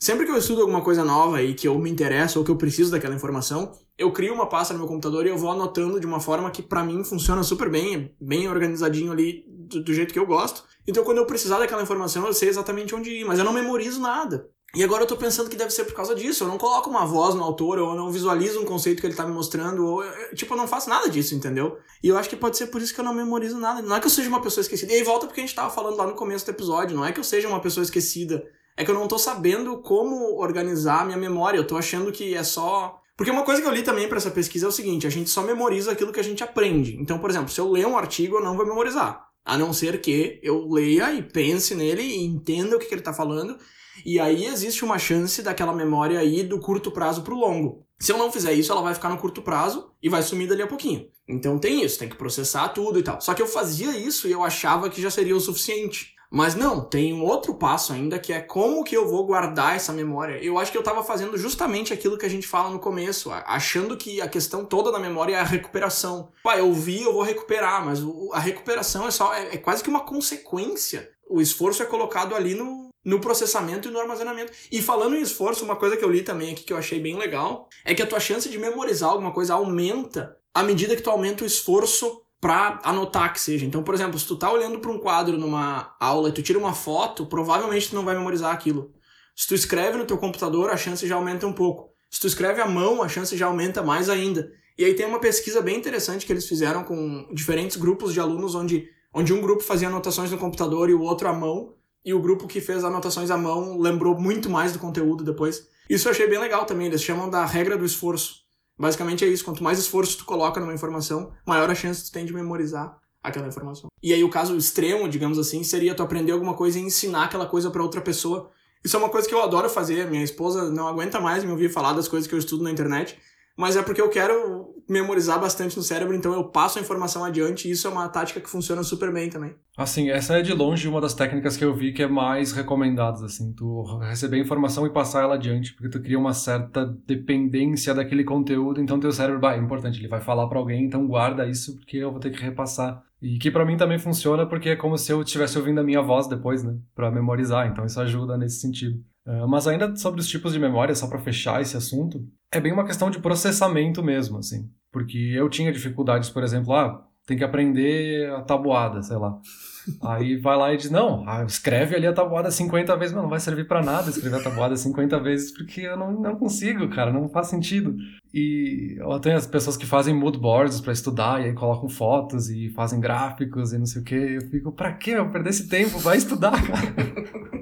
[0.00, 2.56] Sempre que eu estudo alguma coisa nova e que eu me interesso ou que eu
[2.56, 6.06] preciso daquela informação, eu crio uma pasta no meu computador e eu vou anotando de
[6.06, 10.18] uma forma que para mim funciona super bem, bem organizadinho ali do, do, jeito que
[10.18, 10.64] eu gosto.
[10.86, 14.00] Então quando eu precisar daquela informação, eu sei exatamente onde ir, mas eu não memorizo
[14.00, 14.48] nada.
[14.74, 16.44] E agora eu tô pensando que deve ser por causa disso.
[16.44, 19.14] Eu não coloco uma voz no autor, ou eu não visualizo um conceito que ele
[19.14, 20.02] tá me mostrando, ou
[20.34, 21.76] tipo, eu não faço nada disso, entendeu?
[22.02, 23.82] E eu acho que pode ser por isso que eu não memorizo nada.
[23.82, 24.90] Não é que eu seja uma pessoa esquecida.
[24.90, 27.12] E aí volta porque a gente tava falando lá no começo do episódio, não é
[27.12, 28.42] que eu seja uma pessoa esquecida
[28.76, 31.58] é que eu não tô sabendo como organizar a minha memória.
[31.58, 33.01] Eu tô achando que é só.
[33.16, 35.30] Porque uma coisa que eu li também para essa pesquisa é o seguinte: a gente
[35.30, 36.96] só memoriza aquilo que a gente aprende.
[37.00, 39.26] Então, por exemplo, se eu ler um artigo, eu não vou memorizar.
[39.44, 43.02] A não ser que eu leia e pense nele e entenda o que, que ele
[43.02, 43.58] tá falando.
[44.06, 47.86] E aí existe uma chance daquela memória aí do curto prazo pro longo.
[47.98, 50.62] Se eu não fizer isso, ela vai ficar no curto prazo e vai sumir dali
[50.62, 51.08] a pouquinho.
[51.28, 53.20] Então tem isso, tem que processar tudo e tal.
[53.20, 56.14] Só que eu fazia isso e eu achava que já seria o suficiente.
[56.34, 59.92] Mas não, tem um outro passo ainda que é como que eu vou guardar essa
[59.92, 60.42] memória.
[60.42, 63.98] Eu acho que eu tava fazendo justamente aquilo que a gente fala no começo, achando
[63.98, 66.32] que a questão toda da memória é a recuperação.
[66.42, 68.00] Pá, eu vi, eu vou recuperar, mas
[68.32, 71.10] a recuperação é só é, é quase que uma consequência.
[71.28, 74.54] O esforço é colocado ali no, no processamento e no armazenamento.
[74.70, 77.18] E falando em esforço, uma coisa que eu li também aqui que eu achei bem
[77.18, 81.10] legal é que a tua chance de memorizar alguma coisa aumenta à medida que tu
[81.10, 83.64] aumenta o esforço para anotar que seja.
[83.64, 86.58] Então, por exemplo, se tu tá olhando para um quadro numa aula e tu tira
[86.58, 88.90] uma foto, provavelmente tu não vai memorizar aquilo.
[89.36, 91.90] Se tu escreve no teu computador, a chance já aumenta um pouco.
[92.10, 94.50] Se tu escreve à mão, a chance já aumenta mais ainda.
[94.76, 98.56] E aí tem uma pesquisa bem interessante que eles fizeram com diferentes grupos de alunos,
[98.56, 101.74] onde, onde um grupo fazia anotações no computador e o outro à mão,
[102.04, 105.68] e o grupo que fez anotações à mão lembrou muito mais do conteúdo depois.
[105.88, 108.41] Isso eu achei bem legal também, eles chamam da regra do esforço.
[108.82, 109.44] Basicamente é isso.
[109.44, 113.46] Quanto mais esforço tu coloca numa informação, maior a chance tu tem de memorizar aquela
[113.46, 113.88] informação.
[114.02, 117.46] E aí o caso extremo, digamos assim, seria tu aprender alguma coisa e ensinar aquela
[117.46, 118.50] coisa para outra pessoa.
[118.84, 120.10] Isso é uma coisa que eu adoro fazer.
[120.10, 123.16] Minha esposa não aguenta mais me ouvir falar das coisas que eu estudo na internet
[123.62, 127.68] mas é porque eu quero memorizar bastante no cérebro, então eu passo a informação adiante
[127.68, 129.54] e isso é uma tática que funciona super bem também.
[129.78, 133.22] Assim, essa é de longe uma das técnicas que eu vi que é mais recomendadas,
[133.22, 138.24] assim, tu receber informação e passar ela adiante, porque tu cria uma certa dependência daquele
[138.24, 141.76] conteúdo, então teu cérebro, vai, é importante, ele vai falar para alguém, então guarda isso
[141.76, 143.00] porque eu vou ter que repassar.
[143.22, 146.02] E que para mim também funciona porque é como se eu estivesse ouvindo a minha
[146.02, 149.00] voz depois, né, para memorizar, então isso ajuda nesse sentido.
[149.26, 152.72] Uh, mas ainda sobre os tipos de memória, só para fechar esse assunto, é bem
[152.72, 154.68] uma questão de processamento mesmo, assim.
[154.90, 159.38] Porque eu tinha dificuldades, por exemplo, ah, tem que aprender a tabuada, sei lá.
[160.02, 163.30] Aí vai lá e diz, não, ah, escreve ali a tabuada 50 vezes, mas não
[163.30, 167.12] vai servir para nada escrever a tabuada 50 vezes, porque eu não, não consigo, cara,
[167.12, 167.96] não faz sentido.
[168.34, 172.48] E eu tenho as pessoas que fazem mood boards para estudar, e aí colocam fotos
[172.48, 175.12] e fazem gráficos e não sei o que, eu fico, pra quê?
[175.12, 177.61] Eu perder esse tempo, vai estudar, cara.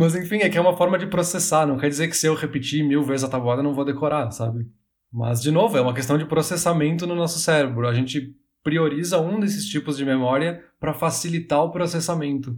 [0.00, 1.66] Mas enfim, é que é uma forma de processar.
[1.66, 4.30] Não quer dizer que se eu repetir mil vezes a tabuada eu não vou decorar,
[4.30, 4.66] sabe?
[5.12, 7.86] Mas, de novo, é uma questão de processamento no nosso cérebro.
[7.86, 8.34] A gente
[8.64, 12.56] prioriza um desses tipos de memória para facilitar o processamento.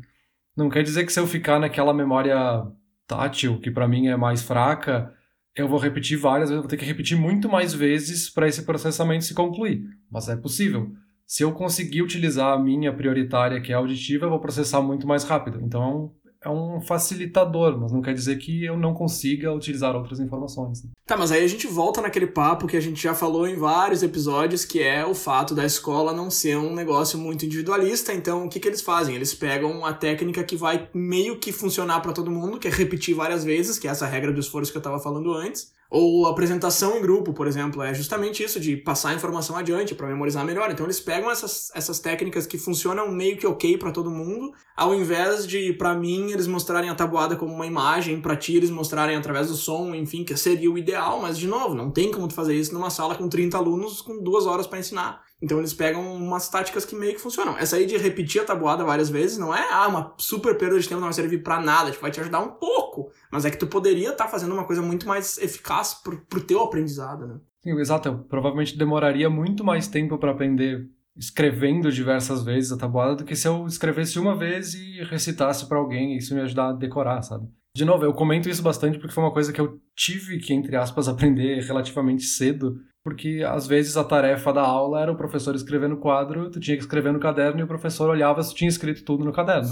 [0.57, 2.65] Não quer dizer que se eu ficar naquela memória
[3.09, 5.13] tátil, que para mim é mais fraca,
[5.57, 9.25] eu vou repetir várias vezes, vou ter que repetir muito mais vezes para esse processamento
[9.25, 9.83] se concluir.
[10.09, 10.93] Mas é possível.
[11.27, 15.25] Se eu conseguir utilizar a minha prioritária, que é auditiva, eu vou processar muito mais
[15.25, 15.61] rápido.
[15.61, 16.13] Então,
[16.45, 20.83] é um facilitador, mas não quer dizer que eu não consiga utilizar outras informações.
[20.83, 20.91] Né?
[21.07, 24.03] Tá, mas aí a gente volta naquele papo que a gente já falou em vários
[24.03, 28.13] episódios, que é o fato da escola não ser um negócio muito individualista.
[28.13, 29.15] Então, o que, que eles fazem?
[29.15, 33.15] Eles pegam a técnica que vai meio que funcionar para todo mundo, que é repetir
[33.15, 35.73] várias vezes, que é essa regra do esforço que eu estava falando antes.
[35.95, 40.07] Ou apresentação em grupo, por exemplo, é justamente isso, de passar a informação adiante para
[40.07, 40.71] memorizar melhor.
[40.71, 44.95] Então eles pegam essas, essas técnicas que funcionam meio que ok para todo mundo, ao
[44.95, 49.17] invés de, para mim, eles mostrarem a tabuada como uma imagem, para ti eles mostrarem
[49.17, 52.33] através do som, enfim, que seria o ideal, mas de novo, não tem como tu
[52.33, 55.23] fazer isso numa sala com 30 alunos com duas horas para ensinar.
[55.43, 57.59] Então eles pegam umas táticas que meio que funcionam.
[57.59, 60.89] Essa aí de repetir a tabuada várias vezes não é ah, uma super perda de
[60.89, 63.11] tempo, não vai servir para nada, tipo, vai te ajudar um pouco.
[63.31, 66.41] Mas é que tu poderia estar tá fazendo uma coisa muito mais eficaz pro, pro
[66.41, 67.41] teu aprendizado, né?
[67.61, 68.09] Sim, exato.
[68.09, 73.37] Eu provavelmente demoraria muito mais tempo para aprender escrevendo diversas vezes a tabuada do que
[73.37, 77.21] se eu escrevesse uma vez e recitasse para alguém e isso me ajudar a decorar,
[77.23, 77.49] sabe?
[77.75, 80.77] De novo, eu comento isso bastante porque foi uma coisa que eu tive que, entre
[80.77, 85.89] aspas, aprender relativamente cedo porque às vezes a tarefa da aula era o professor escrever
[85.89, 88.69] no quadro, tu tinha que escrever no caderno e o professor olhava se tu tinha
[88.69, 89.71] escrito tudo no caderno.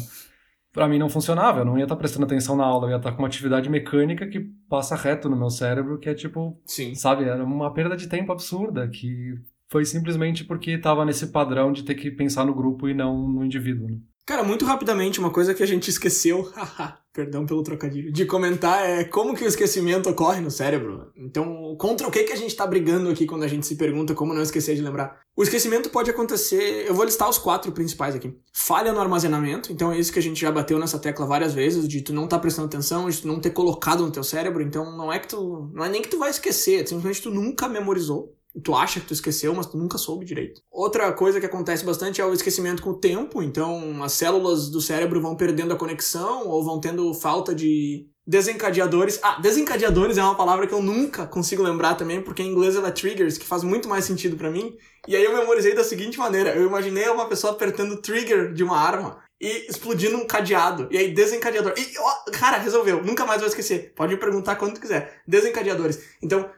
[0.73, 2.97] Para mim não funcionava, eu não ia estar tá prestando atenção na aula, eu ia
[2.97, 6.61] estar tá com uma atividade mecânica que passa reto no meu cérebro, que é tipo,
[6.65, 6.95] Sim.
[6.95, 9.35] sabe, era uma perda de tempo absurda, que
[9.69, 13.45] foi simplesmente porque estava nesse padrão de ter que pensar no grupo e não no
[13.45, 13.89] indivíduo.
[13.89, 13.99] Né?
[14.31, 16.49] Cara, muito rapidamente, uma coisa que a gente esqueceu,
[17.13, 21.11] perdão pelo trocadilho, de comentar é como que o esquecimento ocorre no cérebro.
[21.17, 24.15] Então, contra o que, que a gente tá brigando aqui quando a gente se pergunta
[24.15, 25.19] como não esquecer de lembrar?
[25.37, 28.33] O esquecimento pode acontecer, eu vou listar os quatro principais aqui.
[28.53, 31.89] Falha no armazenamento, então é isso que a gente já bateu nessa tecla várias vezes,
[31.89, 34.97] de tu não tá prestando atenção, de tu não ter colocado no teu cérebro, então
[34.97, 37.69] não é que tu, não é nem que tu vai esquecer, é simplesmente tu nunca
[37.69, 38.33] memorizou
[38.63, 40.61] tu acha que tu esqueceu, mas tu nunca soube direito.
[40.71, 44.81] Outra coisa que acontece bastante é o esquecimento com o tempo, então as células do
[44.81, 49.19] cérebro vão perdendo a conexão ou vão tendo falta de desencadeadores.
[49.23, 52.89] Ah, desencadeadores é uma palavra que eu nunca consigo lembrar também, porque em inglês ela
[52.89, 54.77] é triggers, que faz muito mais sentido para mim.
[55.09, 58.79] E aí eu memorizei da seguinte maneira: eu imaginei uma pessoa apertando trigger de uma
[58.79, 60.87] arma e explodindo um cadeado.
[60.91, 61.73] E aí, desencadeador.
[61.77, 63.03] E, oh, cara, resolveu.
[63.03, 63.93] Nunca mais vou esquecer.
[63.97, 65.23] Pode me perguntar quando tu quiser.
[65.27, 65.99] Desencadeadores.
[66.23, 66.51] Então,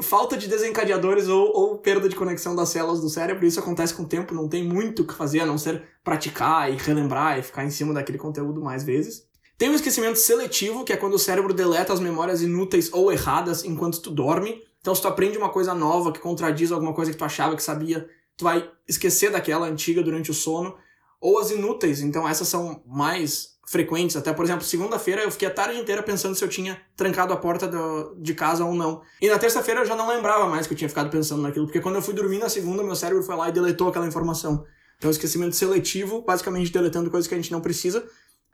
[0.00, 3.46] falta de desencadeadores ou, ou, perda de conexão das células do cérebro.
[3.46, 6.72] Isso acontece com o tempo, não tem muito o que fazer a não ser praticar
[6.72, 9.26] e relembrar e ficar em cima daquele conteúdo mais vezes.
[9.56, 13.64] Tem o esquecimento seletivo, que é quando o cérebro deleta as memórias inúteis ou erradas
[13.64, 14.62] enquanto tu dorme.
[14.80, 17.62] Então, se tu aprende uma coisa nova que contradiz alguma coisa que tu achava que
[17.62, 20.76] sabia, tu vai esquecer daquela antiga durante o sono.
[21.20, 24.16] Ou as inúteis, então essas são mais frequentes.
[24.16, 27.36] Até, por exemplo, segunda-feira eu fiquei a tarde inteira pensando se eu tinha trancado a
[27.36, 29.02] porta do, de casa ou não.
[29.20, 31.80] E na terça-feira eu já não lembrava mais que eu tinha ficado pensando naquilo, porque
[31.80, 34.64] quando eu fui dormir na segunda, meu cérebro foi lá e deletou aquela informação.
[34.96, 38.04] Então, esquecimento seletivo, basicamente deletando coisas que a gente não precisa,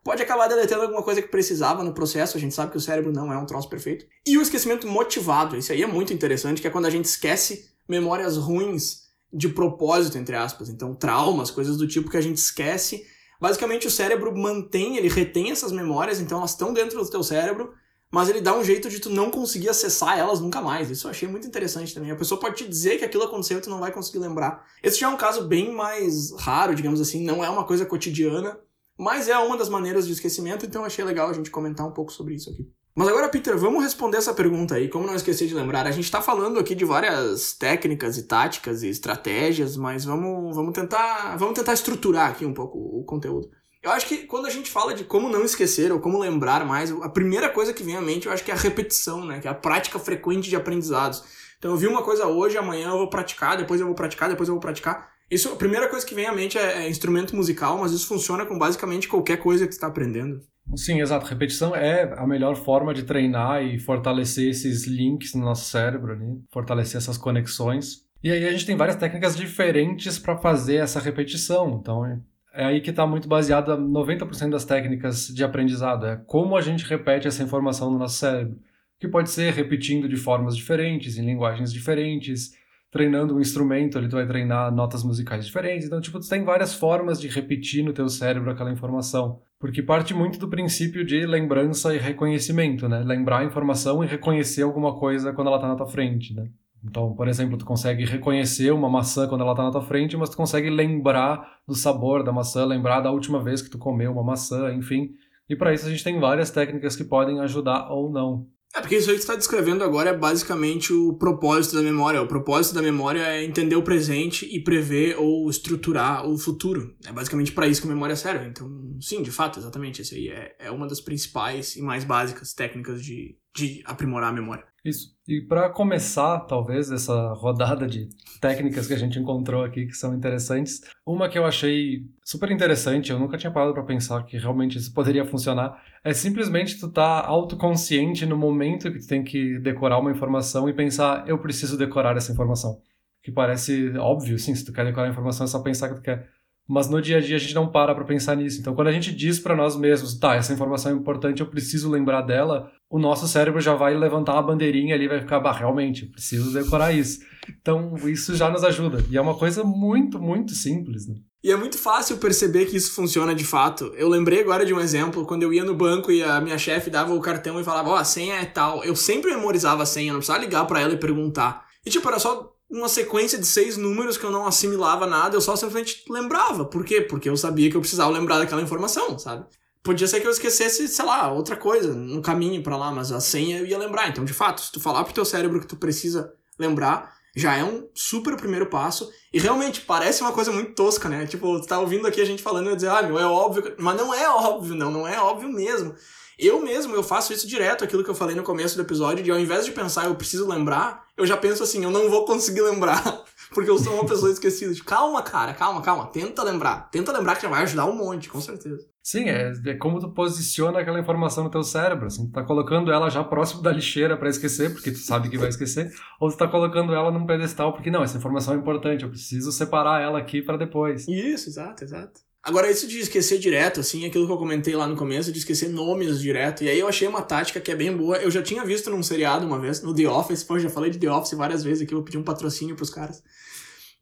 [0.03, 3.12] pode acabar deletando alguma coisa que precisava no processo, a gente sabe que o cérebro
[3.12, 4.05] não é um troço perfeito.
[4.27, 7.70] E o esquecimento motivado, isso aí é muito interessante, que é quando a gente esquece
[7.88, 10.68] memórias ruins de propósito, entre aspas.
[10.68, 13.07] Então, traumas, coisas do tipo que a gente esquece.
[13.40, 17.72] Basicamente, o cérebro mantém, ele retém essas memórias, então elas estão dentro do teu cérebro,
[18.10, 20.88] mas ele dá um jeito de tu não conseguir acessar elas nunca mais.
[20.88, 22.12] Isso eu achei muito interessante também.
[22.12, 24.64] A pessoa pode te dizer que aquilo aconteceu e tu não vai conseguir lembrar.
[24.82, 28.58] Esse já é um caso bem mais raro, digamos assim, não é uma coisa cotidiana,
[28.96, 32.12] mas é uma das maneiras de esquecimento, então achei legal a gente comentar um pouco
[32.12, 32.70] sobre isso aqui.
[32.96, 34.88] Mas agora, Peter, vamos responder essa pergunta aí.
[34.88, 38.85] Como não esquecer de lembrar, a gente está falando aqui de várias técnicas e táticas
[38.85, 43.50] e estratégias, mas vamos, vamos tentar vamos tentar estruturar aqui um pouco o conteúdo.
[43.83, 46.92] Eu acho que quando a gente fala de como não esquecer ou como lembrar mais,
[47.02, 49.40] a primeira coisa que vem à mente eu acho que é a repetição, né?
[49.40, 51.24] Que é a prática frequente de aprendizados.
[51.59, 54.48] Então eu vi uma coisa hoje, amanhã eu vou praticar, depois eu vou praticar, depois
[54.48, 55.11] eu vou praticar.
[55.28, 58.46] Isso, a primeira coisa que vem à mente é, é instrumento musical, mas isso funciona
[58.46, 60.40] com basicamente qualquer coisa que você está aprendendo.
[60.77, 61.27] Sim, exato.
[61.27, 66.42] Repetição é a melhor forma de treinar e fortalecer esses links no nosso cérebro, ali,
[66.50, 68.05] fortalecer essas conexões.
[68.22, 71.79] E aí a gente tem várias técnicas diferentes para fazer essa repetição.
[71.81, 76.07] Então é aí que está muito baseada 90% das técnicas de aprendizado.
[76.07, 78.59] É como a gente repete essa informação no nosso cérebro.
[78.98, 82.53] Que pode ser repetindo de formas diferentes, em linguagens diferentes,
[82.90, 85.87] treinando um instrumento, tu vai treinar notas musicais diferentes.
[85.88, 89.42] Então, tipo, tu tem várias formas de repetir no teu cérebro aquela informação.
[89.64, 92.98] Porque parte muito do princípio de lembrança e reconhecimento, né?
[92.98, 96.50] Lembrar a informação e reconhecer alguma coisa quando ela tá na tua frente, né?
[96.85, 100.29] Então, por exemplo, tu consegue reconhecer uma maçã quando ela tá na tua frente, mas
[100.29, 104.22] tu consegue lembrar do sabor da maçã, lembrar da última vez que tu comeu uma
[104.22, 105.14] maçã, enfim.
[105.48, 108.46] E para isso a gente tem várias técnicas que podem ajudar ou não.
[108.74, 112.20] É, porque isso aí que está descrevendo agora é basicamente o propósito da memória.
[112.20, 116.92] O propósito da memória é entender o presente e prever ou estruturar o futuro.
[117.06, 118.48] É basicamente para isso que a memória serve.
[118.48, 118.68] Então,
[119.00, 120.02] sim, de fato, exatamente.
[120.02, 124.34] Essa aí é, é uma das principais e mais básicas técnicas de, de aprimorar a
[124.34, 124.66] memória.
[124.84, 125.14] Isso.
[125.26, 130.14] E para começar, talvez, essa rodada de técnicas que a gente encontrou aqui que são
[130.14, 134.76] interessantes, uma que eu achei super interessante, eu nunca tinha parado para pensar que realmente
[134.76, 139.58] isso poderia funcionar, é simplesmente tu estar tá autoconsciente no momento que tu tem que
[139.60, 142.78] decorar uma informação e pensar, eu preciso decorar essa informação.
[143.22, 146.02] Que parece óbvio, sim, se tu quer decorar a informação é só pensar que tu
[146.02, 146.28] quer.
[146.66, 148.61] Mas no dia a dia a gente não para para pensar nisso.
[148.61, 151.90] Então, quando a gente diz para nós mesmos, tá, essa informação é importante, eu preciso
[151.90, 156.07] lembrar dela, o nosso cérebro já vai levantar uma bandeirinha ali, vai ficar, bah, realmente,
[156.07, 157.20] preciso decorar isso.
[157.61, 159.05] Então, isso já nos ajuda.
[159.11, 161.16] E é uma coisa muito, muito simples, né?
[161.42, 163.92] E é muito fácil perceber que isso funciona de fato.
[163.98, 166.88] Eu lembrei agora de um exemplo, quando eu ia no banco e a minha chefe
[166.88, 168.83] dava o cartão e falava, ó, oh, a senha é tal.
[168.83, 171.66] Eu sempre memorizava a senha, não precisava ligar para ela e perguntar.
[171.85, 175.40] E tipo, era só uma sequência de seis números que eu não assimilava nada, eu
[175.40, 176.64] só simplesmente lembrava.
[176.64, 177.00] Por quê?
[177.00, 179.44] Porque eu sabia que eu precisava lembrar daquela informação, sabe?
[179.83, 183.20] Podia ser que eu esquecesse, sei lá, outra coisa no caminho para lá, mas a
[183.20, 184.09] senha eu ia lembrar.
[184.09, 187.64] Então, de fato, se tu falar pro teu cérebro que tu precisa lembrar, já é
[187.64, 189.11] um super primeiro passo.
[189.33, 191.27] E realmente parece uma coisa muito tosca, né?
[191.27, 193.74] Tipo, tu tá ouvindo aqui a gente falando e dizer, ah, meu, é óbvio.
[193.79, 195.94] Mas não é óbvio, não, não é óbvio mesmo.
[196.38, 199.30] Eu mesmo, eu faço isso direto, aquilo que eu falei no começo do episódio, de
[199.30, 202.62] ao invés de pensar eu preciso lembrar, eu já penso assim, eu não vou conseguir
[202.62, 203.02] lembrar,
[203.54, 204.74] porque eu sou uma pessoa esquecida.
[204.84, 206.88] Calma, cara, calma, calma, tenta lembrar.
[206.90, 208.84] Tenta lembrar que já vai ajudar um monte, com certeza.
[209.02, 212.90] Sim, é, é como tu posiciona aquela informação no teu cérebro, assim, tu tá colocando
[212.90, 216.38] ela já próximo da lixeira para esquecer, porque tu sabe que vai esquecer, ou tu
[216.38, 220.18] tá colocando ela num pedestal, porque não, essa informação é importante, eu preciso separar ela
[220.18, 221.06] aqui para depois.
[221.06, 222.20] Isso, exato, exato.
[222.44, 225.70] Agora, isso de esquecer direto, assim, aquilo que eu comentei lá no começo, de esquecer
[225.70, 226.62] nomes direto.
[226.62, 228.18] E aí eu achei uma tática que é bem boa.
[228.18, 230.44] Eu já tinha visto num seriado uma vez, no The Office.
[230.44, 233.22] Pô, já falei de The Office várias vezes aqui, vou pedir um patrocínio pros caras.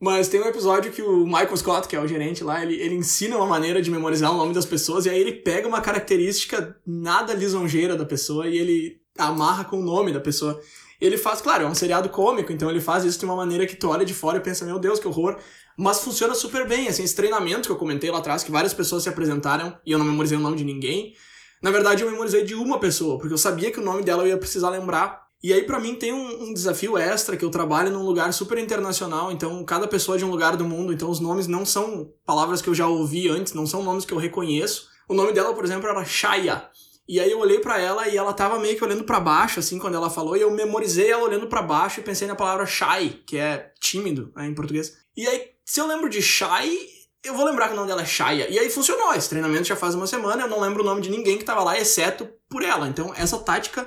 [0.00, 2.96] Mas tem um episódio que o Michael Scott, que é o gerente lá, ele, ele
[2.96, 6.76] ensina uma maneira de memorizar o nome das pessoas, e aí ele pega uma característica
[6.84, 10.60] nada lisonjeira da pessoa e ele amarra com o nome da pessoa.
[11.02, 13.74] Ele faz, claro, é um seriado cômico, então ele faz isso de uma maneira que
[13.74, 15.36] tu olha de fora e pensa, meu Deus, que horror.
[15.76, 19.02] Mas funciona super bem, assim, esse treinamento que eu comentei lá atrás, que várias pessoas
[19.02, 21.12] se apresentaram e eu não memorizei o nome de ninguém.
[21.60, 24.28] Na verdade, eu memorizei de uma pessoa, porque eu sabia que o nome dela eu
[24.28, 25.26] ia precisar lembrar.
[25.42, 28.56] E aí, para mim, tem um, um, desafio extra que eu trabalho num lugar super
[28.58, 32.12] internacional, então cada pessoa é de um lugar do mundo, então os nomes não são
[32.24, 34.86] palavras que eu já ouvi antes, não são nomes que eu reconheço.
[35.08, 36.70] O nome dela, por exemplo, era Shaya.
[37.08, 39.78] E aí eu olhei para ela e ela tava meio que olhando para baixo, assim,
[39.78, 43.22] quando ela falou, e eu memorizei ela olhando para baixo e pensei na palavra shy,
[43.26, 44.96] que é tímido, né, em português.
[45.16, 46.78] E aí, se eu lembro de shy,
[47.24, 48.48] eu vou lembrar que o nome dela é Shaya.
[48.50, 51.10] E aí funcionou, esse treinamento já faz uma semana, eu não lembro o nome de
[51.10, 52.88] ninguém que tava lá, exceto por ela.
[52.88, 53.86] Então, essa tática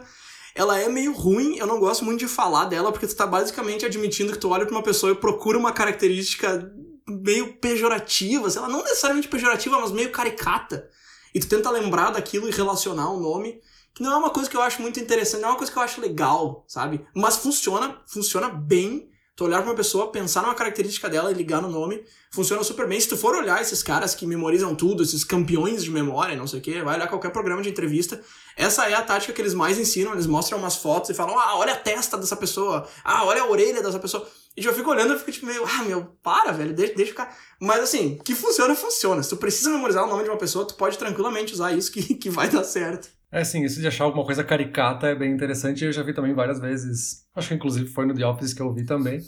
[0.55, 3.85] ela é meio ruim, eu não gosto muito de falar dela, porque tu tá basicamente
[3.85, 6.71] admitindo que tu olha pra uma pessoa e procura uma característica
[7.05, 10.89] meio pejorativa, sei lá, não necessariamente pejorativa, mas meio caricata.
[11.35, 13.61] E tu tenta lembrar daquilo e relacionar o nome,
[13.93, 15.77] que não é uma coisa que eu acho muito interessante, não é uma coisa que
[15.77, 17.05] eu acho legal, sabe?
[17.13, 21.61] Mas funciona, funciona bem Tu olhar pra uma pessoa, pensar numa característica dela e ligar
[21.61, 22.97] no nome, funciona super bem.
[22.97, 26.59] Se tu for olhar esses caras que memorizam tudo, esses campeões de memória, não sei
[26.59, 28.23] o que, vai olhar qualquer programa de entrevista,
[28.55, 30.13] essa é a tática que eles mais ensinam.
[30.13, 33.49] Eles mostram umas fotos e falam: ah, olha a testa dessa pessoa, ah, olha a
[33.49, 34.25] orelha dessa pessoa.
[34.57, 37.37] E eu fico olhando e fico tipo meio, ah, meu, para, velho, deixa, deixa ficar.
[37.59, 39.21] Mas assim, que funciona, funciona.
[39.21, 42.15] Se tu precisa memorizar o nome de uma pessoa, tu pode tranquilamente usar isso que,
[42.15, 43.09] que vai dar certo.
[43.31, 45.83] É, sim, isso de achar alguma coisa caricata é bem interessante.
[45.83, 47.25] Eu já vi também várias vezes.
[47.35, 49.19] Acho que inclusive foi no The Office que eu vi também.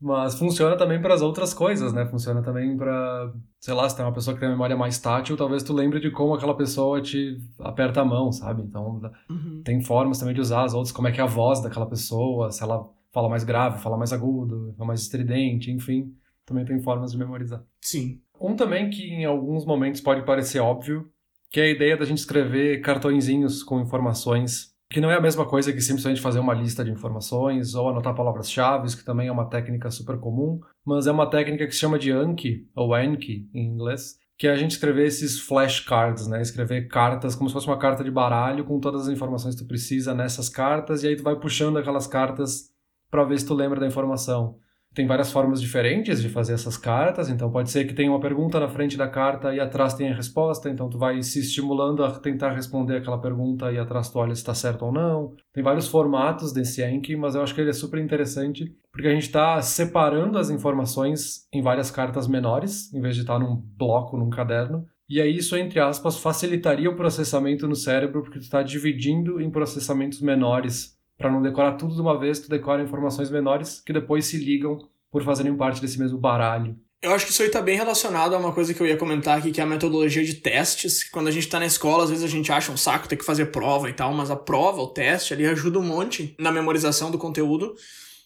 [0.00, 2.04] Mas funciona também para as outras coisas, né?
[2.04, 5.36] Funciona também para, sei lá, se tem uma pessoa que tem uma memória mais tátil,
[5.36, 8.62] talvez tu lembre de como aquela pessoa te aperta a mão, sabe?
[8.62, 9.62] Então, uhum.
[9.64, 12.50] tem formas também de usar as outras, como é que é a voz daquela pessoa,
[12.50, 16.12] se ela fala mais grave, fala mais agudo, fala mais estridente, enfim,
[16.44, 17.64] também tem formas de memorizar.
[17.80, 18.20] Sim.
[18.38, 21.08] Um também que em alguns momentos pode parecer óbvio,
[21.50, 25.44] que é a ideia da gente escrever cartõezinhos com informações que não é a mesma
[25.44, 29.48] coisa que simplesmente fazer uma lista de informações ou anotar palavras-chave, que também é uma
[29.48, 33.66] técnica super comum, mas é uma técnica que se chama de Anki, ou Anki em
[33.66, 36.40] inglês, que é a gente escrever esses flashcards, né?
[36.42, 39.66] Escrever cartas como se fosse uma carta de baralho com todas as informações que tu
[39.68, 42.73] precisa nessas cartas e aí tu vai puxando aquelas cartas
[43.14, 44.56] para ver se tu lembra da informação.
[44.92, 48.58] Tem várias formas diferentes de fazer essas cartas, então pode ser que tenha uma pergunta
[48.58, 52.10] na frente da carta e atrás tenha a resposta, então tu vai se estimulando a
[52.18, 55.32] tentar responder aquela pergunta e atrás tu olha se está certo ou não.
[55.52, 59.12] Tem vários formatos desse Enki, mas eu acho que ele é super interessante porque a
[59.12, 64.16] gente está separando as informações em várias cartas menores, em vez de estar num bloco,
[64.16, 64.84] num caderno.
[65.08, 69.50] E aí isso, entre aspas, facilitaria o processamento no cérebro, porque tu está dividindo em
[69.50, 74.26] processamentos menores para não decorar tudo de uma vez, tu decora informações menores que depois
[74.26, 74.78] se ligam
[75.10, 76.76] por fazerem parte desse mesmo baralho.
[77.00, 79.36] Eu acho que isso aí tá bem relacionado a uma coisa que eu ia comentar
[79.36, 81.08] aqui, que é a metodologia de testes.
[81.10, 83.24] Quando a gente tá na escola, às vezes a gente acha um saco ter que
[83.24, 87.10] fazer prova e tal, mas a prova, o teste, ali ajuda um monte na memorização
[87.10, 87.74] do conteúdo.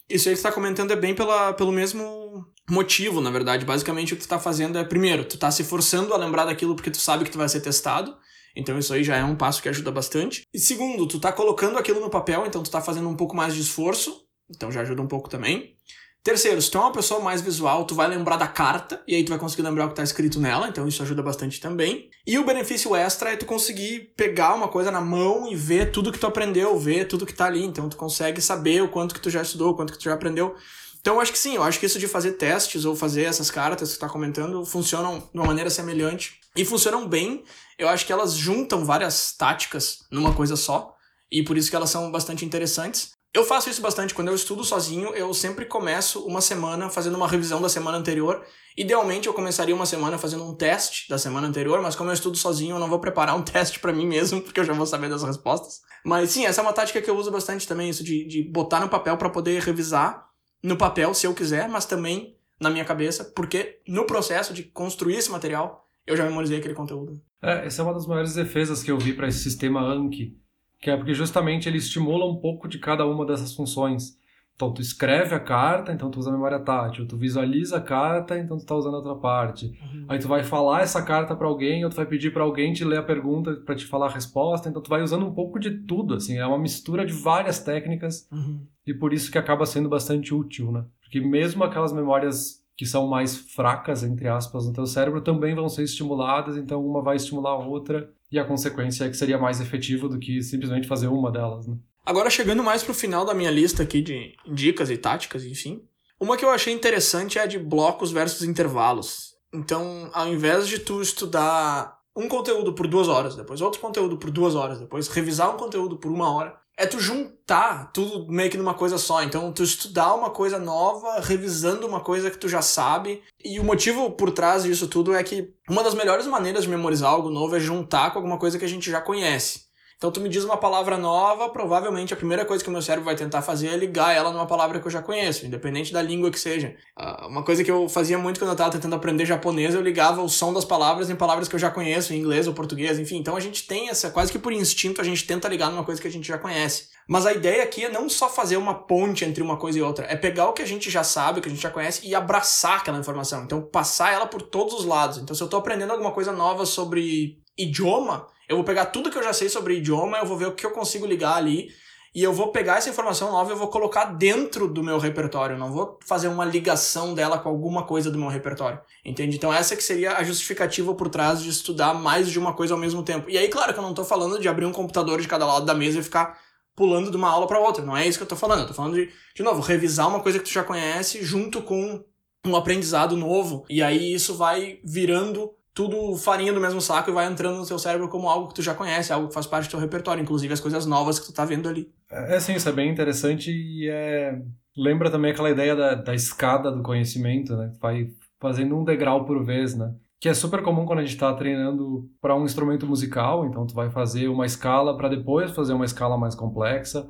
[0.09, 3.65] Isso aí que tu tá comentando é bem pela, pelo mesmo motivo, na verdade.
[3.65, 6.73] Basicamente, o que tu tá fazendo é, primeiro, tu tá se forçando a lembrar daquilo
[6.73, 8.15] porque tu sabe que tu vai ser testado.
[8.55, 10.43] Então isso aí já é um passo que ajuda bastante.
[10.53, 13.53] E segundo, tu tá colocando aquilo no papel, então tu tá fazendo um pouco mais
[13.53, 15.75] de esforço, então já ajuda um pouco também.
[16.21, 19.23] Terceiro, se tu é uma pessoa mais visual, tu vai lembrar da carta, e aí
[19.23, 22.09] tu vai conseguir lembrar o que tá escrito nela, então isso ajuda bastante também.
[22.27, 26.11] E o benefício extra é tu conseguir pegar uma coisa na mão e ver tudo
[26.11, 29.21] que tu aprendeu, ver tudo que tá ali, então tu consegue saber o quanto que
[29.21, 30.53] tu já estudou, o quanto que tu já aprendeu.
[30.99, 33.49] Então eu acho que sim, eu acho que isso de fazer testes ou fazer essas
[33.49, 37.43] cartas que tu tá comentando funcionam de uma maneira semelhante e funcionam bem.
[37.77, 40.93] Eu acho que elas juntam várias táticas numa coisa só
[41.31, 43.11] e por isso que elas são bastante interessantes.
[43.31, 47.27] Eu faço isso bastante quando eu estudo sozinho, eu sempre começo uma semana fazendo uma
[47.27, 48.43] revisão da semana anterior.
[48.75, 52.35] Idealmente eu começaria uma semana fazendo um teste da semana anterior, mas como eu estudo
[52.35, 55.09] sozinho, eu não vou preparar um teste para mim mesmo, porque eu já vou saber
[55.09, 55.81] das respostas.
[56.03, 58.79] Mas sim, essa é uma tática que eu uso bastante também, isso de, de botar
[58.79, 60.28] no papel para poder revisar
[60.61, 65.15] no papel, se eu quiser, mas também na minha cabeça, porque no processo de construir
[65.15, 67.21] esse material, eu já memorizei aquele conteúdo.
[67.41, 70.37] É, essa é uma das maiores defesas que eu vi para esse sistema Anki,
[70.81, 74.18] que é porque justamente ele estimula um pouco de cada uma dessas funções.
[74.59, 77.07] Então, tu escreve a carta, então tu usa a memória tátil.
[77.07, 79.67] Tu visualiza a carta, então tu tá usando a outra parte.
[79.67, 80.05] Uhum.
[80.09, 82.83] Aí tu vai falar essa carta para alguém, ou tu vai pedir para alguém te
[82.83, 84.67] ler a pergunta para te falar a resposta.
[84.67, 86.37] Então tu vai usando um pouco de tudo, assim.
[86.37, 88.27] É uma mistura de várias técnicas.
[88.29, 88.67] Uhum.
[88.85, 90.83] E por isso que acaba sendo bastante útil, né?
[90.99, 95.69] Porque mesmo aquelas memórias que são mais fracas, entre aspas, no teu cérebro, também vão
[95.69, 96.57] ser estimuladas.
[96.57, 98.11] Então uma vai estimular a outra.
[98.29, 101.77] E a consequência é que seria mais efetivo do que simplesmente fazer uma delas, né?
[102.09, 105.83] Agora, chegando mais pro final da minha lista aqui de dicas e táticas, enfim.
[106.19, 109.35] Uma que eu achei interessante é a de blocos versus intervalos.
[109.53, 114.31] Então, ao invés de tu estudar um conteúdo por duas horas, depois outro conteúdo por
[114.31, 118.57] duas horas, depois revisar um conteúdo por uma hora, é tu juntar tudo meio que
[118.57, 119.21] numa coisa só.
[119.21, 123.21] Então, tu estudar uma coisa nova, revisando uma coisa que tu já sabe.
[123.45, 127.11] E o motivo por trás disso tudo é que uma das melhores maneiras de memorizar
[127.11, 129.68] algo novo é juntar com alguma coisa que a gente já conhece.
[129.99, 133.03] Então tu me diz uma palavra nova, provavelmente a primeira coisa que o meu cérebro
[133.03, 136.31] vai tentar fazer é ligar ela numa palavra que eu já conheço, independente da língua
[136.31, 136.73] que seja.
[136.97, 140.21] Uh, uma coisa que eu fazia muito quando eu estava tentando aprender japonês, eu ligava
[140.21, 143.17] o som das palavras em palavras que eu já conheço, em inglês ou português, enfim.
[143.17, 146.01] Então a gente tem essa, quase que por instinto, a gente tenta ligar numa coisa
[146.01, 146.87] que a gente já conhece.
[147.05, 150.05] Mas a ideia aqui é não só fazer uma ponte entre uma coisa e outra,
[150.05, 152.15] é pegar o que a gente já sabe, o que a gente já conhece e
[152.15, 153.43] abraçar aquela informação.
[153.43, 155.17] Então passar ela por todos os lados.
[155.17, 159.17] Então se eu estou aprendendo alguma coisa nova sobre idioma, eu vou pegar tudo que
[159.17, 161.69] eu já sei sobre idioma, eu vou ver o que eu consigo ligar ali
[162.13, 165.57] e eu vou pegar essa informação nova e eu vou colocar dentro do meu repertório,
[165.57, 168.79] não vou fazer uma ligação dela com alguma coisa do meu repertório.
[169.05, 169.37] Entende?
[169.37, 172.79] Então essa que seria a justificativa por trás de estudar mais de uma coisa ao
[172.79, 173.29] mesmo tempo.
[173.29, 175.65] E aí, claro que eu não estou falando de abrir um computador de cada lado
[175.65, 176.39] da mesa e ficar
[176.75, 178.61] pulando de uma aula para outra, não é isso que eu estou falando.
[178.61, 182.03] Eu tô falando de, de novo, revisar uma coisa que tu já conhece junto com
[182.45, 183.65] um aprendizado novo.
[183.69, 187.79] E aí isso vai virando tudo farinha do mesmo saco e vai entrando no seu
[187.79, 190.53] cérebro como algo que tu já conhece, algo que faz parte do teu repertório, inclusive
[190.53, 191.89] as coisas novas que tu tá vendo ali.
[192.11, 194.41] É, sim, isso é bem interessante e é...
[194.75, 197.71] lembra também aquela ideia da, da escada do conhecimento, né?
[197.79, 198.09] Vai
[198.41, 199.95] fazendo um degrau por vez, né?
[200.19, 203.73] Que é super comum quando a gente está treinando para um instrumento musical, então tu
[203.73, 207.09] vai fazer uma escala para depois fazer uma escala mais complexa.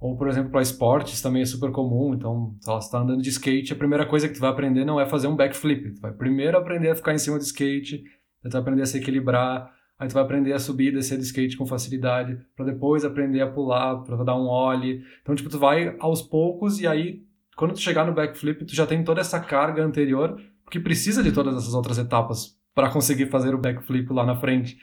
[0.00, 2.14] Ou, por exemplo, para esportes também é super comum.
[2.14, 4.98] Então, se você está andando de skate, a primeira coisa que tu vai aprender não
[4.98, 5.94] é fazer um backflip.
[5.94, 8.02] Tu vai primeiro aprender a ficar em cima do skate,
[8.42, 11.22] tu vai aprender a se equilibrar, aí tu vai aprender a subir e descer do
[11.22, 15.02] skate com facilidade, para depois aprender a pular, para dar um ollie.
[15.20, 17.22] Então, tipo, tu vai aos poucos e aí,
[17.54, 20.40] quando tu chegar no backflip, tu já tem toda essa carga anterior,
[20.70, 24.78] que precisa de todas essas outras etapas para conseguir fazer o backflip lá na frente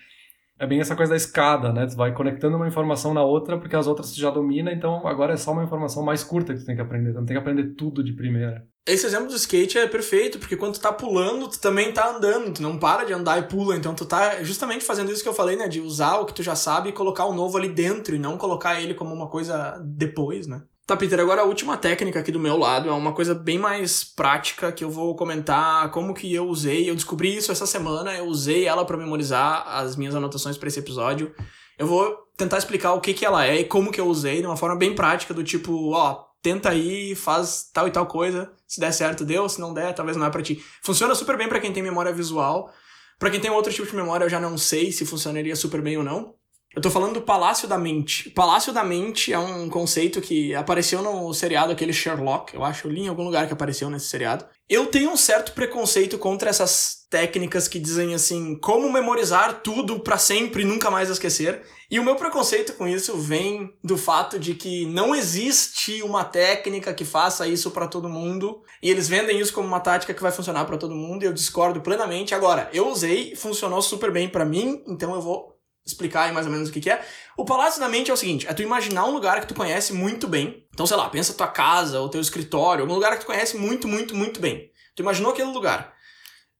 [0.60, 1.86] é bem essa coisa da escada, né?
[1.86, 5.34] Tu vai conectando uma informação na outra, porque as outras tu já domina, então agora
[5.34, 7.12] é só uma informação mais curta que tu tem que aprender.
[7.12, 8.68] Tu não tem que aprender tudo de primeira.
[8.88, 12.53] Esse exemplo do skate é perfeito, porque quando tu tá pulando, tu também tá andando,
[12.53, 15.34] tu não para de andar e pula, então tu tá justamente fazendo isso que eu
[15.34, 15.68] falei, né?
[15.68, 18.38] De usar o que tu já sabe e colocar o novo ali dentro, e não
[18.38, 20.64] colocar ele como uma coisa depois, né?
[20.88, 24.06] Tá, Peter, agora a última técnica aqui do meu lado é uma coisa bem mais
[24.06, 26.90] prática que eu vou comentar como que eu usei.
[26.90, 30.80] Eu descobri isso essa semana, eu usei ela para memorizar as minhas anotações para esse
[30.80, 31.36] episódio.
[31.78, 34.48] Eu vou tentar explicar o que que ela é e como que eu usei de
[34.48, 38.80] uma forma bem prática, do tipo, ó, tenta aí, faz tal e tal coisa, se
[38.80, 40.64] der certo deu, se não der, talvez não é para ti.
[40.82, 42.72] Funciona super bem para quem tem memória visual.
[43.20, 45.98] Para quem tem outro tipo de memória, eu já não sei se funcionaria super bem
[45.98, 46.37] ou não.
[46.78, 48.30] Eu tô falando do Palácio da Mente.
[48.30, 52.86] O Palácio da Mente é um conceito que apareceu no seriado aquele Sherlock, eu acho,
[52.86, 54.46] eu li em algum lugar que apareceu nesse seriado.
[54.70, 60.20] Eu tenho um certo preconceito contra essas técnicas que dizem assim, como memorizar tudo para
[60.20, 61.64] sempre e nunca mais esquecer.
[61.90, 66.94] E o meu preconceito com isso vem do fato de que não existe uma técnica
[66.94, 70.32] que faça isso para todo mundo, e eles vendem isso como uma tática que vai
[70.32, 72.36] funcionar para todo mundo, e eu discordo plenamente.
[72.36, 75.57] Agora, eu usei, funcionou super bem para mim, então eu vou
[75.88, 77.04] explicar aí mais ou menos o que, que é.
[77.38, 79.94] O Palácio da Mente é o seguinte: é tu imaginar um lugar que tu conhece
[79.94, 80.66] muito bem.
[80.74, 83.88] Então, sei lá, pensa tua casa, ou teu escritório, algum lugar que tu conhece muito,
[83.88, 84.72] muito, muito bem.
[84.96, 85.94] Tu imaginou aquele lugar.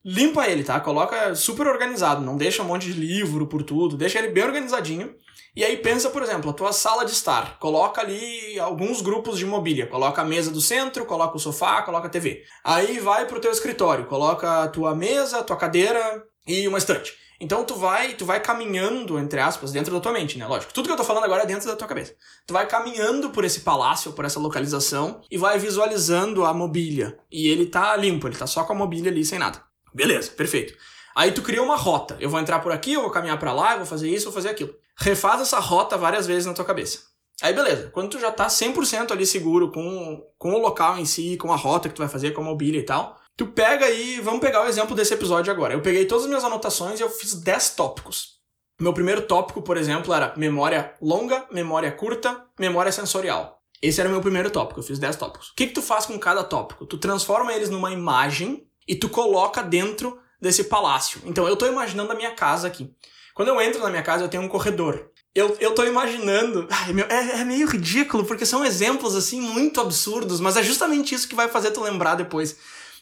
[0.06, 0.80] Limpa ele, tá?
[0.80, 5.14] Coloca super organizado, não deixa um monte de livro por tudo, deixa ele bem organizadinho.
[5.56, 7.58] E aí pensa, por exemplo, a tua sala de estar.
[7.60, 9.88] Coloca ali alguns grupos de mobília.
[9.88, 12.44] Coloca a mesa do centro, coloca o sofá, coloca a TV.
[12.64, 17.12] Aí vai pro teu escritório, coloca a tua mesa, tua cadeira e uma estante.
[17.40, 20.48] Então tu vai, tu vai caminhando, entre aspas, dentro da tua mente, né?
[20.48, 20.74] Lógico.
[20.74, 22.16] Tudo que eu tô falando agora é dentro da tua cabeça.
[22.46, 27.18] Tu vai caminhando por esse palácio, por essa localização, e vai visualizando a mobília.
[27.32, 29.62] E ele tá limpo, ele tá só com a mobília ali, sem nada.
[29.94, 30.74] Beleza, perfeito.
[31.16, 32.18] Aí tu cria uma rota.
[32.20, 34.32] Eu vou entrar por aqui, eu vou caminhar para lá, eu vou fazer isso, eu
[34.32, 34.74] vou fazer aquilo.
[35.00, 37.00] Refaz essa rota várias vezes na tua cabeça.
[37.42, 41.38] Aí beleza, quando tu já tá 100% ali seguro com, com o local em si,
[41.38, 44.20] com a rota que tu vai fazer, com a mobília e tal, Tu pega aí,
[44.20, 45.76] vamos pegar o exemplo desse episódio agora.
[45.76, 48.38] Eu peguei todas as minhas anotações e eu fiz 10 tópicos.
[48.82, 53.62] Meu primeiro tópico, por exemplo, era memória longa, memória curta, memória sensorial.
[53.80, 55.50] Esse era o meu primeiro tópico, eu fiz 10 tópicos.
[55.50, 56.88] O que, que tu faz com cada tópico?
[56.88, 61.22] Tu transforma eles numa imagem e tu coloca dentro desse palácio.
[61.24, 62.92] Então eu tô imaginando a minha casa aqui.
[63.36, 65.12] Quando eu entro na minha casa, eu tenho um corredor.
[65.36, 66.68] Eu, eu tô imaginando.
[66.74, 71.14] Ai, meu, é, é meio ridículo, porque são exemplos assim muito absurdos, mas é justamente
[71.14, 72.58] isso que vai fazer tu lembrar depois.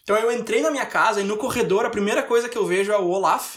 [0.06, 2.92] Então eu entrei na minha casa e no corredor a primeira coisa que eu vejo
[2.92, 3.56] é o Olaf,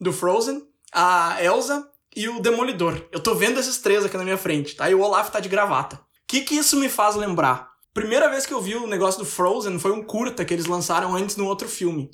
[0.00, 1.86] do Frozen, a Elsa
[2.16, 3.06] e o Demolidor.
[3.12, 4.88] Eu tô vendo esses três aqui na minha frente, tá?
[4.88, 5.96] E o Olaf tá de gravata.
[5.96, 7.68] O que que isso me faz lembrar?
[7.92, 11.14] Primeira vez que eu vi o negócio do Frozen foi um curta que eles lançaram
[11.14, 12.10] antes no outro filme.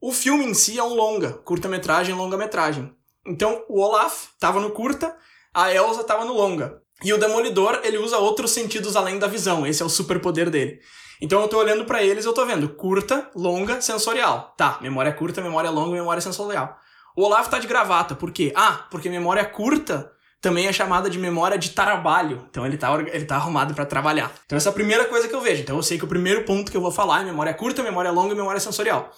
[0.00, 2.90] O filme em si é um longa, curta-metragem, longa-metragem.
[3.26, 5.14] Então o Olaf tava no curta,
[5.52, 6.80] a Elsa tava no longa.
[7.04, 10.80] E o Demolidor, ele usa outros sentidos além da visão, esse é o superpoder dele.
[11.20, 14.54] Então eu tô olhando para eles eu tô vendo curta, longa, sensorial.
[14.56, 16.78] Tá, memória curta, memória longa, memória sensorial.
[17.14, 18.52] O Olaf tá de gravata, por quê?
[18.56, 20.10] Ah, porque memória curta
[20.40, 22.46] também é chamada de memória de trabalho.
[22.48, 24.32] Então ele tá, ele tá arrumado para trabalhar.
[24.46, 25.62] Então essa é a primeira coisa que eu vejo.
[25.62, 28.10] Então eu sei que o primeiro ponto que eu vou falar é memória curta, memória
[28.10, 29.10] longa e memória sensorial.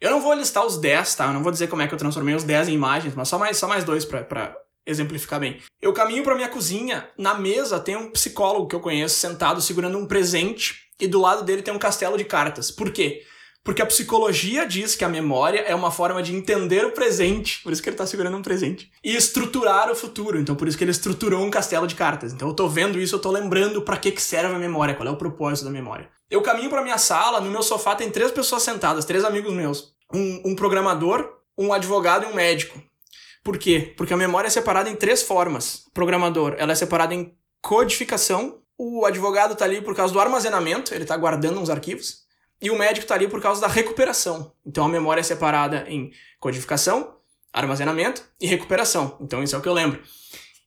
[0.00, 1.26] Eu não vou listar os 10, tá?
[1.26, 3.38] Eu não vou dizer como é que eu transformei os 10 em imagens, mas só
[3.38, 5.60] mais, só mais dois para exemplificar bem.
[5.80, 9.98] Eu caminho para minha cozinha, na mesa tem um psicólogo que eu conheço sentado segurando
[9.98, 12.70] um presente e do lado dele tem um castelo de cartas.
[12.70, 13.22] Por quê?
[13.64, 17.72] Porque a psicologia diz que a memória é uma forma de entender o presente, por
[17.72, 20.38] isso que ele está segurando um presente, e estruturar o futuro.
[20.38, 22.32] Então, por isso que ele estruturou um castelo de cartas.
[22.32, 25.08] Então, eu tô vendo isso, eu tô lembrando para que que serve a memória, qual
[25.08, 26.08] é o propósito da memória.
[26.30, 29.92] Eu caminho para minha sala, no meu sofá tem três pessoas sentadas, três amigos meus,
[30.12, 32.80] um, um programador, um advogado e um médico.
[33.44, 33.92] Por quê?
[33.96, 35.84] Porque a memória é separada em três formas.
[35.92, 38.61] Programador, ela é separada em codificação.
[38.78, 42.22] O advogado está ali por causa do armazenamento, ele está guardando uns arquivos.
[42.60, 44.52] E o médico está ali por causa da recuperação.
[44.64, 47.16] Então a memória é separada em codificação,
[47.52, 49.16] armazenamento e recuperação.
[49.20, 50.00] Então isso é o que eu lembro.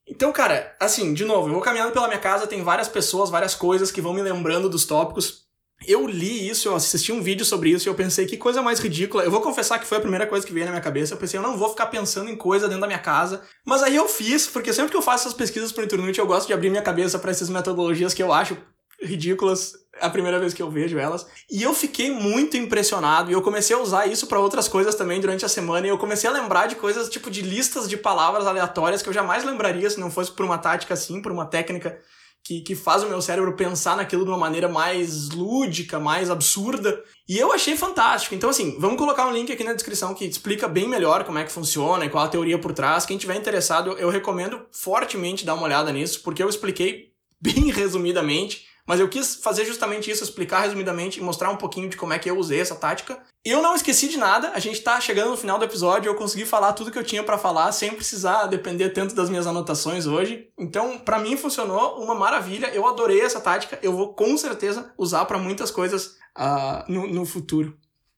[0.08, 3.56] Então, cara, assim, de novo, eu vou caminhando pela minha casa, tem várias pessoas, várias
[3.56, 5.45] coisas que vão me lembrando dos tópicos.
[5.88, 8.80] Eu li isso, eu assisti um vídeo sobre isso e eu pensei que coisa mais
[8.80, 9.24] ridícula.
[9.24, 11.14] Eu vou confessar que foi a primeira coisa que veio na minha cabeça.
[11.14, 13.42] Eu pensei, eu não vou ficar pensando em coisa dentro da minha casa.
[13.66, 16.48] Mas aí eu fiz, porque sempre que eu faço essas pesquisas por internet, eu gosto
[16.48, 18.58] de abrir minha cabeça para essas metodologias que eu acho
[19.02, 21.28] ridículas a primeira vez que eu vejo elas.
[21.52, 25.22] E eu fiquei muito impressionado e eu comecei a usar isso para outras coisas também
[25.22, 28.46] durante a semana e eu comecei a lembrar de coisas tipo de listas de palavras
[28.46, 31.98] aleatórias que eu jamais lembraria se não fosse por uma tática assim, por uma técnica
[32.46, 37.04] que, que faz o meu cérebro pensar naquilo de uma maneira mais lúdica, mais absurda.
[37.28, 38.36] E eu achei fantástico.
[38.36, 41.44] Então, assim, vamos colocar um link aqui na descrição que explica bem melhor como é
[41.44, 43.04] que funciona e qual a teoria por trás.
[43.04, 48.66] Quem tiver interessado, eu recomendo fortemente dar uma olhada nisso, porque eu expliquei bem resumidamente
[48.88, 52.20] mas eu quis fazer justamente isso, explicar resumidamente e mostrar um pouquinho de como é
[52.20, 53.20] que eu usei essa tática.
[53.46, 56.46] Eu não esqueci de nada, a gente tá chegando no final do episódio, eu consegui
[56.46, 60.50] falar tudo que eu tinha para falar sem precisar depender tanto das minhas anotações hoje.
[60.58, 65.26] Então, para mim funcionou uma maravilha, eu adorei essa tática, eu vou com certeza usar
[65.26, 67.78] para muitas coisas uh, no, no futuro.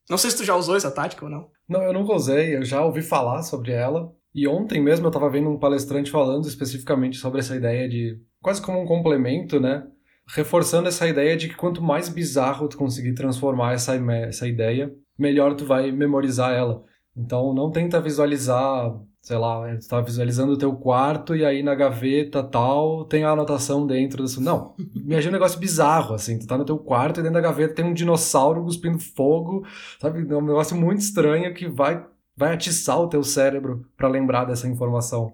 [0.09, 1.49] Não sei se tu já usou essa tática ou não.
[1.67, 4.09] Não, eu nunca usei, eu já ouvi falar sobre ela.
[4.33, 8.61] E ontem mesmo eu estava vendo um palestrante falando especificamente sobre essa ideia de quase
[8.61, 9.83] como um complemento, né?
[10.29, 15.55] reforçando essa ideia de que quanto mais bizarro tu conseguir transformar essa, essa ideia, melhor
[15.55, 16.83] tu vai memorizar ela.
[17.15, 21.73] Então não tenta visualizar, sei lá, tu tá visualizando o teu quarto e aí na
[21.73, 24.41] gaveta tal tem a anotação dentro disso.
[24.41, 27.73] Não, imagina um negócio bizarro, assim, tu tá no teu quarto e dentro da gaveta
[27.73, 29.65] tem um dinossauro cuspindo fogo,
[29.99, 30.19] sabe?
[30.19, 32.05] É um negócio muito estranho que vai,
[32.35, 35.33] vai atiçar o teu cérebro para lembrar dessa informação.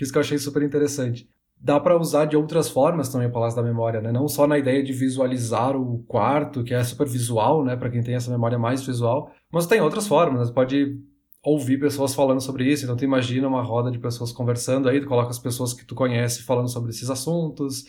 [0.00, 1.28] Isso que eu achei super interessante
[1.60, 4.12] dá para usar de outras formas também o Palácio da Memória, né?
[4.12, 7.76] Não só na ideia de visualizar o quarto, que é super visual, né?
[7.76, 10.40] Para quem tem essa memória mais visual, mas tem outras formas.
[10.40, 10.46] Né?
[10.46, 10.98] Você pode
[11.42, 15.06] ouvir pessoas falando sobre isso, então tu imagina uma roda de pessoas conversando aí, tu
[15.06, 17.84] coloca as pessoas que tu conhece falando sobre esses assuntos,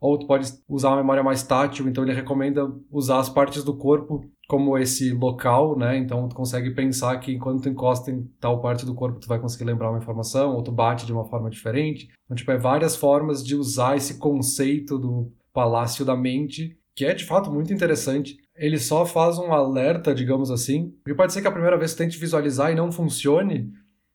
[0.00, 3.76] ou tu pode usar uma memória mais tátil, então ele recomenda usar as partes do
[3.76, 5.96] corpo como esse local, né?
[5.96, 9.38] Então tu consegue pensar que quando tu encosta em tal parte do corpo tu vai
[9.38, 12.08] conseguir lembrar uma informação, ou tu bate de uma forma diferente.
[12.24, 17.14] Então, tipo, é várias formas de usar esse conceito do palácio da mente, que é
[17.14, 18.38] de fato muito interessante.
[18.56, 21.98] Ele só faz um alerta, digamos assim, porque pode ser que a primeira vez tu
[21.98, 23.70] tente visualizar e não funcione,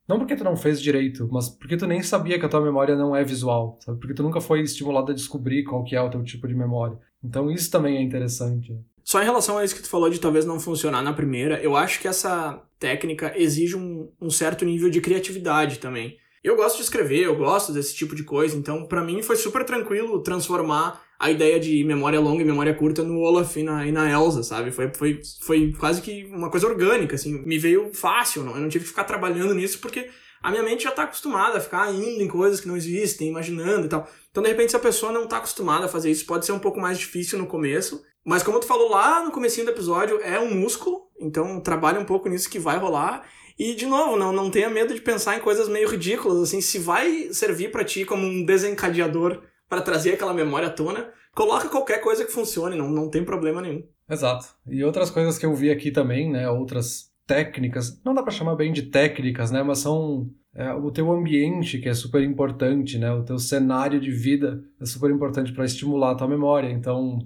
[0.08, 2.96] não porque tu não fez direito, mas porque tu nem sabia que a tua memória
[2.96, 4.00] não é visual, sabe?
[4.00, 6.98] Porque tu nunca foi estimulado a descobrir qual que é o teu tipo de memória.
[7.24, 8.78] Então isso também é interessante.
[9.04, 11.76] Só em relação a isso que tu falou de talvez não funcionar na primeira, eu
[11.76, 16.18] acho que essa técnica exige um, um certo nível de criatividade também.
[16.44, 19.64] Eu gosto de escrever, eu gosto desse tipo de coisa, então para mim foi super
[19.64, 23.92] tranquilo transformar a ideia de memória longa e memória curta no Olaf e na, e
[23.92, 24.72] na Elsa, sabe?
[24.72, 28.56] Foi, foi, foi quase que uma coisa orgânica, assim, me veio fácil, não?
[28.56, 30.10] eu não tive que ficar trabalhando nisso porque
[30.46, 33.88] a minha mente já tá acostumada a ficar indo em coisas que não existem, imaginando
[33.88, 34.08] e tal.
[34.30, 36.60] Então, de repente, se a pessoa não tá acostumada a fazer isso, pode ser um
[36.60, 38.04] pouco mais difícil no começo.
[38.24, 42.06] Mas como tu falou lá no comecinho do episódio, é um músculo, então trabalha um
[42.06, 43.28] pouco nisso que vai rolar.
[43.58, 46.78] E, de novo, não, não tenha medo de pensar em coisas meio ridículas, assim, se
[46.78, 52.02] vai servir para ti como um desencadeador para trazer aquela memória à tona, coloca qualquer
[52.02, 53.84] coisa que funcione, não, não tem problema nenhum.
[54.10, 54.48] Exato.
[54.68, 58.56] E outras coisas que eu vi aqui também, né, outras técnicas, não dá para chamar
[58.56, 63.12] bem de técnicas, né, mas são é, o teu ambiente que é super importante, né,
[63.12, 66.70] o teu cenário de vida é super importante para estimular a tua memória.
[66.70, 67.20] Então,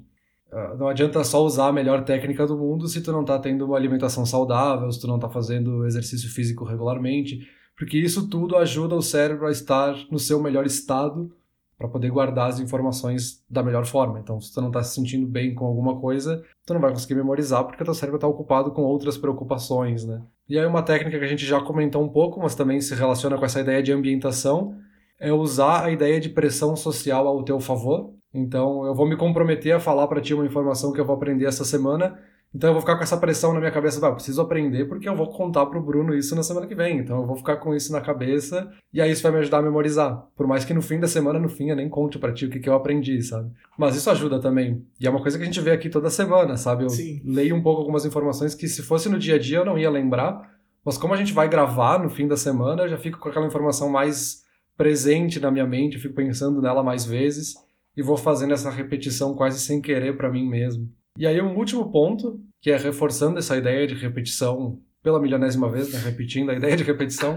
[0.52, 3.66] ah, não adianta só usar a melhor técnica do mundo se tu não está tendo
[3.66, 8.96] uma alimentação saudável, se tu não está fazendo exercício físico regularmente, porque isso tudo ajuda
[8.96, 11.32] o cérebro a estar no seu melhor estado
[11.80, 14.20] para poder guardar as informações da melhor forma.
[14.20, 17.16] Então, se tu não está se sentindo bem com alguma coisa, tu não vai conseguir
[17.16, 20.22] memorizar porque teu cérebro está ocupado com outras preocupações, né?
[20.50, 23.38] E aí uma técnica que a gente já comentou um pouco, mas também se relaciona
[23.38, 24.76] com essa ideia de ambientação,
[25.18, 28.14] é usar a ideia de pressão social ao teu favor.
[28.34, 31.46] Então, eu vou me comprometer a falar para ti uma informação que eu vou aprender
[31.46, 32.20] essa semana
[32.54, 35.16] então eu vou ficar com essa pressão na minha cabeça, ah, preciso aprender porque eu
[35.16, 36.98] vou contar pro Bruno isso na semana que vem.
[36.98, 39.62] Então eu vou ficar com isso na cabeça e aí isso vai me ajudar a
[39.62, 40.28] memorizar.
[40.36, 42.50] Por mais que no fim da semana, no fim, eu nem conte para ti o
[42.50, 43.52] que, que eu aprendi, sabe?
[43.78, 44.84] Mas isso ajuda também.
[45.00, 46.84] E é uma coisa que a gente vê aqui toda semana, sabe?
[46.86, 47.22] Eu Sim.
[47.24, 49.90] leio um pouco algumas informações que se fosse no dia a dia eu não ia
[49.90, 53.30] lembrar, mas como a gente vai gravar no fim da semana, eu já fico com
[53.30, 54.44] aquela informação mais
[54.76, 57.54] presente na minha mente, eu fico pensando nela mais vezes
[57.96, 60.90] e vou fazendo essa repetição quase sem querer para mim mesmo.
[61.20, 65.92] E aí um último ponto, que é reforçando essa ideia de repetição pela milionésima vez,
[65.92, 66.00] né?
[66.00, 67.36] repetindo a ideia de repetição,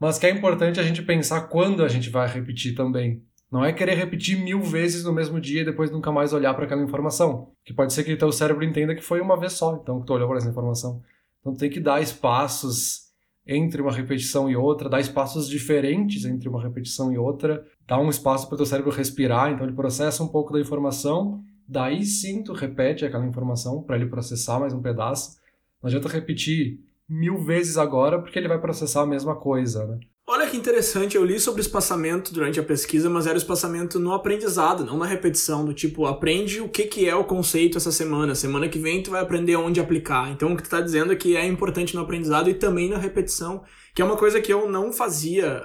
[0.00, 3.22] mas que é importante a gente pensar quando a gente vai repetir também.
[3.52, 6.64] Não é querer repetir mil vezes no mesmo dia e depois nunca mais olhar para
[6.64, 7.52] aquela informação.
[7.64, 10.12] Que pode ser que teu cérebro entenda que foi uma vez só, então que tu
[10.12, 11.00] olhou para essa informação.
[11.38, 13.12] Então tem que dar espaços
[13.46, 18.10] entre uma repetição e outra, dar espaços diferentes entre uma repetição e outra, dar um
[18.10, 22.42] espaço para o teu cérebro respirar, então ele processa um pouco da informação Daí sim
[22.42, 25.38] tu repete aquela informação para ele processar mais um pedaço.
[25.82, 29.98] Não adianta repetir mil vezes agora porque ele vai processar a mesma coisa, né?
[30.26, 34.14] Olha que interessante, eu li sobre espaçamento durante a pesquisa, mas era o espaçamento no
[34.14, 38.34] aprendizado, não na repetição, do tipo, aprende o que, que é o conceito essa semana,
[38.34, 40.30] semana que vem tu vai aprender onde aplicar.
[40.30, 42.96] Então o que tu tá dizendo é que é importante no aprendizado e também na
[42.96, 43.62] repetição,
[43.94, 45.62] que é uma coisa que eu não fazia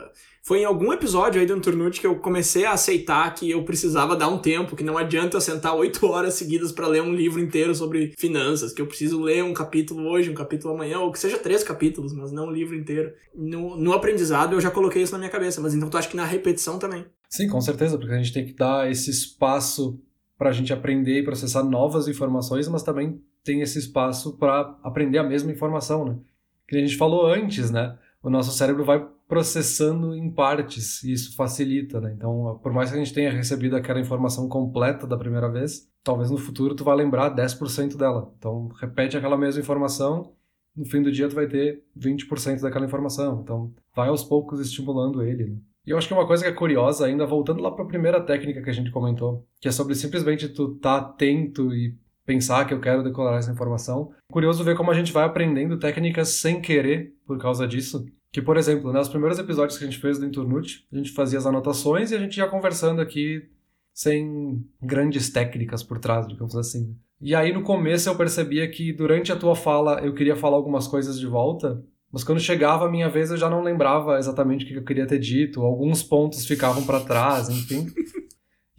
[0.50, 4.16] foi em algum episódio aí do Anturnute que eu comecei a aceitar que eu precisava
[4.16, 7.40] dar um tempo, que não adianta eu sentar oito horas seguidas para ler um livro
[7.40, 11.20] inteiro sobre finanças, que eu preciso ler um capítulo hoje, um capítulo amanhã, ou que
[11.20, 13.14] seja três capítulos, mas não um livro inteiro.
[13.36, 16.18] No, no aprendizado eu já coloquei isso na minha cabeça, mas então tu acha que
[16.18, 17.06] na repetição também?
[17.30, 20.02] Sim, com certeza, porque a gente tem que dar esse espaço
[20.36, 25.20] para a gente aprender e processar novas informações, mas também tem esse espaço para aprender
[25.20, 26.18] a mesma informação, né?
[26.68, 27.96] Que a gente falou antes, né?
[28.24, 32.12] O nosso cérebro vai processando em partes e isso facilita, né?
[32.18, 36.32] Então, por mais que a gente tenha recebido aquela informação completa da primeira vez, talvez
[36.32, 38.34] no futuro tu vá lembrar 10% dela.
[38.40, 40.34] Então, repete aquela mesma informação,
[40.76, 43.42] no fim do dia tu vai ter 20% daquela informação.
[43.44, 45.58] Então, vai aos poucos estimulando ele, né?
[45.86, 48.20] E eu acho que uma coisa que é curiosa ainda, voltando lá para a primeira
[48.20, 52.66] técnica que a gente comentou, que é sobre simplesmente tu estar tá atento e pensar
[52.66, 54.12] que eu quero decorar essa informação.
[54.32, 58.06] Curioso ver como a gente vai aprendendo técnicas sem querer por causa disso.
[58.32, 61.40] Que, por exemplo, nos primeiros episódios que a gente fez do Inturnute, a gente fazia
[61.40, 63.50] as anotações e a gente ia conversando aqui
[63.94, 66.96] sem grandes técnicas por trás, digamos assim.
[67.22, 70.88] E aí no começo eu percebia que durante a tua fala eu queria falar algumas
[70.88, 74.68] coisas de volta, mas quando chegava a minha vez eu já não lembrava exatamente o
[74.68, 77.88] que eu queria ter dito, alguns pontos ficavam para trás, enfim.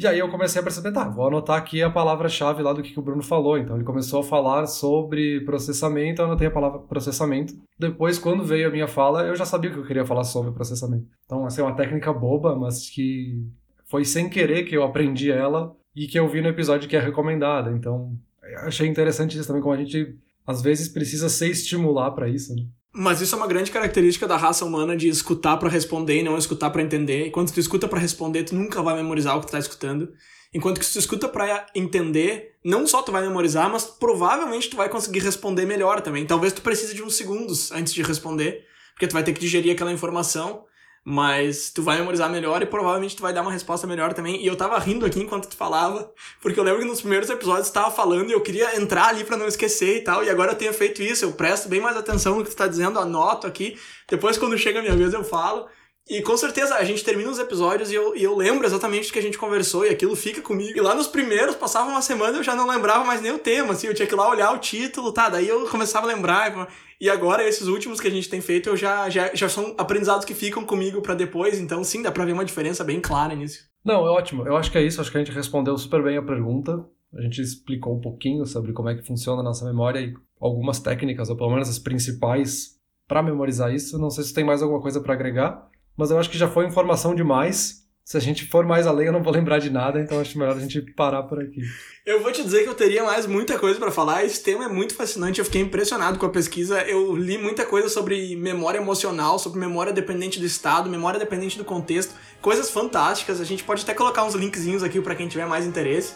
[0.01, 2.91] E aí eu comecei a perceber, tá, vou anotar aqui a palavra-chave lá do que,
[2.91, 3.59] que o Bruno falou.
[3.59, 7.53] Então ele começou a falar sobre processamento, eu anotei a palavra processamento.
[7.79, 11.07] Depois, quando veio a minha fala, eu já sabia que eu queria falar sobre processamento.
[11.27, 13.47] Então, essa é uma técnica boba, mas que
[13.85, 17.01] foi sem querer que eu aprendi ela e que eu vi no episódio que é
[17.01, 17.71] recomendada.
[17.71, 18.17] Então,
[18.63, 22.63] achei interessante isso também, como a gente às vezes precisa se estimular para isso, né?
[22.93, 26.37] Mas isso é uma grande característica da raça humana de escutar para responder e não
[26.37, 27.29] escutar para entender.
[27.29, 30.13] Enquanto tu escuta para responder, tu nunca vai memorizar o que tu tá escutando.
[30.53, 34.77] Enquanto que se tu escuta para entender, não só tu vai memorizar, mas provavelmente tu
[34.77, 36.27] vai conseguir responder melhor também.
[36.27, 39.73] Talvez tu precise de uns segundos antes de responder, porque tu vai ter que digerir
[39.73, 40.65] aquela informação
[41.05, 44.43] mas tu vai memorizar melhor e provavelmente tu vai dar uma resposta melhor também.
[44.43, 47.71] E eu tava rindo aqui enquanto tu falava, porque eu lembro que nos primeiros episódios
[47.71, 50.23] tu tava falando e eu queria entrar ali para não esquecer e tal.
[50.23, 52.67] E agora eu tenho feito isso, eu presto bem mais atenção no que tu tá
[52.67, 53.79] dizendo, anoto aqui.
[54.09, 55.69] Depois, quando chega a minha vez, eu falo.
[56.11, 59.13] E com certeza a gente termina os episódios e eu, e eu lembro exatamente do
[59.13, 60.77] que a gente conversou e aquilo fica comigo.
[60.77, 63.75] E lá nos primeiros, passava uma semana eu já não lembrava mais nem o tema,
[63.75, 65.29] assim, eu tinha que ir lá olhar o título, tá?
[65.29, 66.69] Daí eu começava a lembrar.
[67.01, 70.25] E agora, esses últimos que a gente tem feito, eu já, já, já são aprendizados
[70.25, 73.71] que ficam comigo para depois, então sim, dá pra ver uma diferença bem clara nisso.
[73.85, 74.45] Não, é ótimo.
[74.45, 76.85] Eu acho que é isso, acho que a gente respondeu super bem a pergunta.
[77.15, 80.81] A gente explicou um pouquinho sobre como é que funciona a nossa memória e algumas
[80.81, 83.97] técnicas, ou pelo menos as principais, para memorizar isso.
[83.97, 86.67] Não sei se tem mais alguma coisa para agregar mas eu acho que já foi
[86.67, 87.81] informação demais.
[88.05, 90.57] Se a gente for mais além, eu não vou lembrar de nada, então acho melhor
[90.57, 91.61] a gente parar por aqui.
[92.05, 94.25] Eu vou te dizer que eu teria mais muita coisa para falar.
[94.25, 95.39] Esse tema é muito fascinante.
[95.39, 96.81] Eu fiquei impressionado com a pesquisa.
[96.83, 101.65] Eu li muita coisa sobre memória emocional, sobre memória dependente do estado, memória dependente do
[101.65, 103.41] contexto, coisas fantásticas.
[103.41, 106.15] A gente pode até colocar uns linkzinhos aqui para quem tiver mais interesse.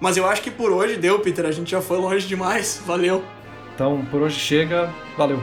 [0.00, 1.44] Mas eu acho que por hoje deu, Peter.
[1.44, 2.80] A gente já foi longe demais.
[2.86, 3.22] Valeu.
[3.74, 4.90] Então, por hoje chega.
[5.18, 5.42] Valeu.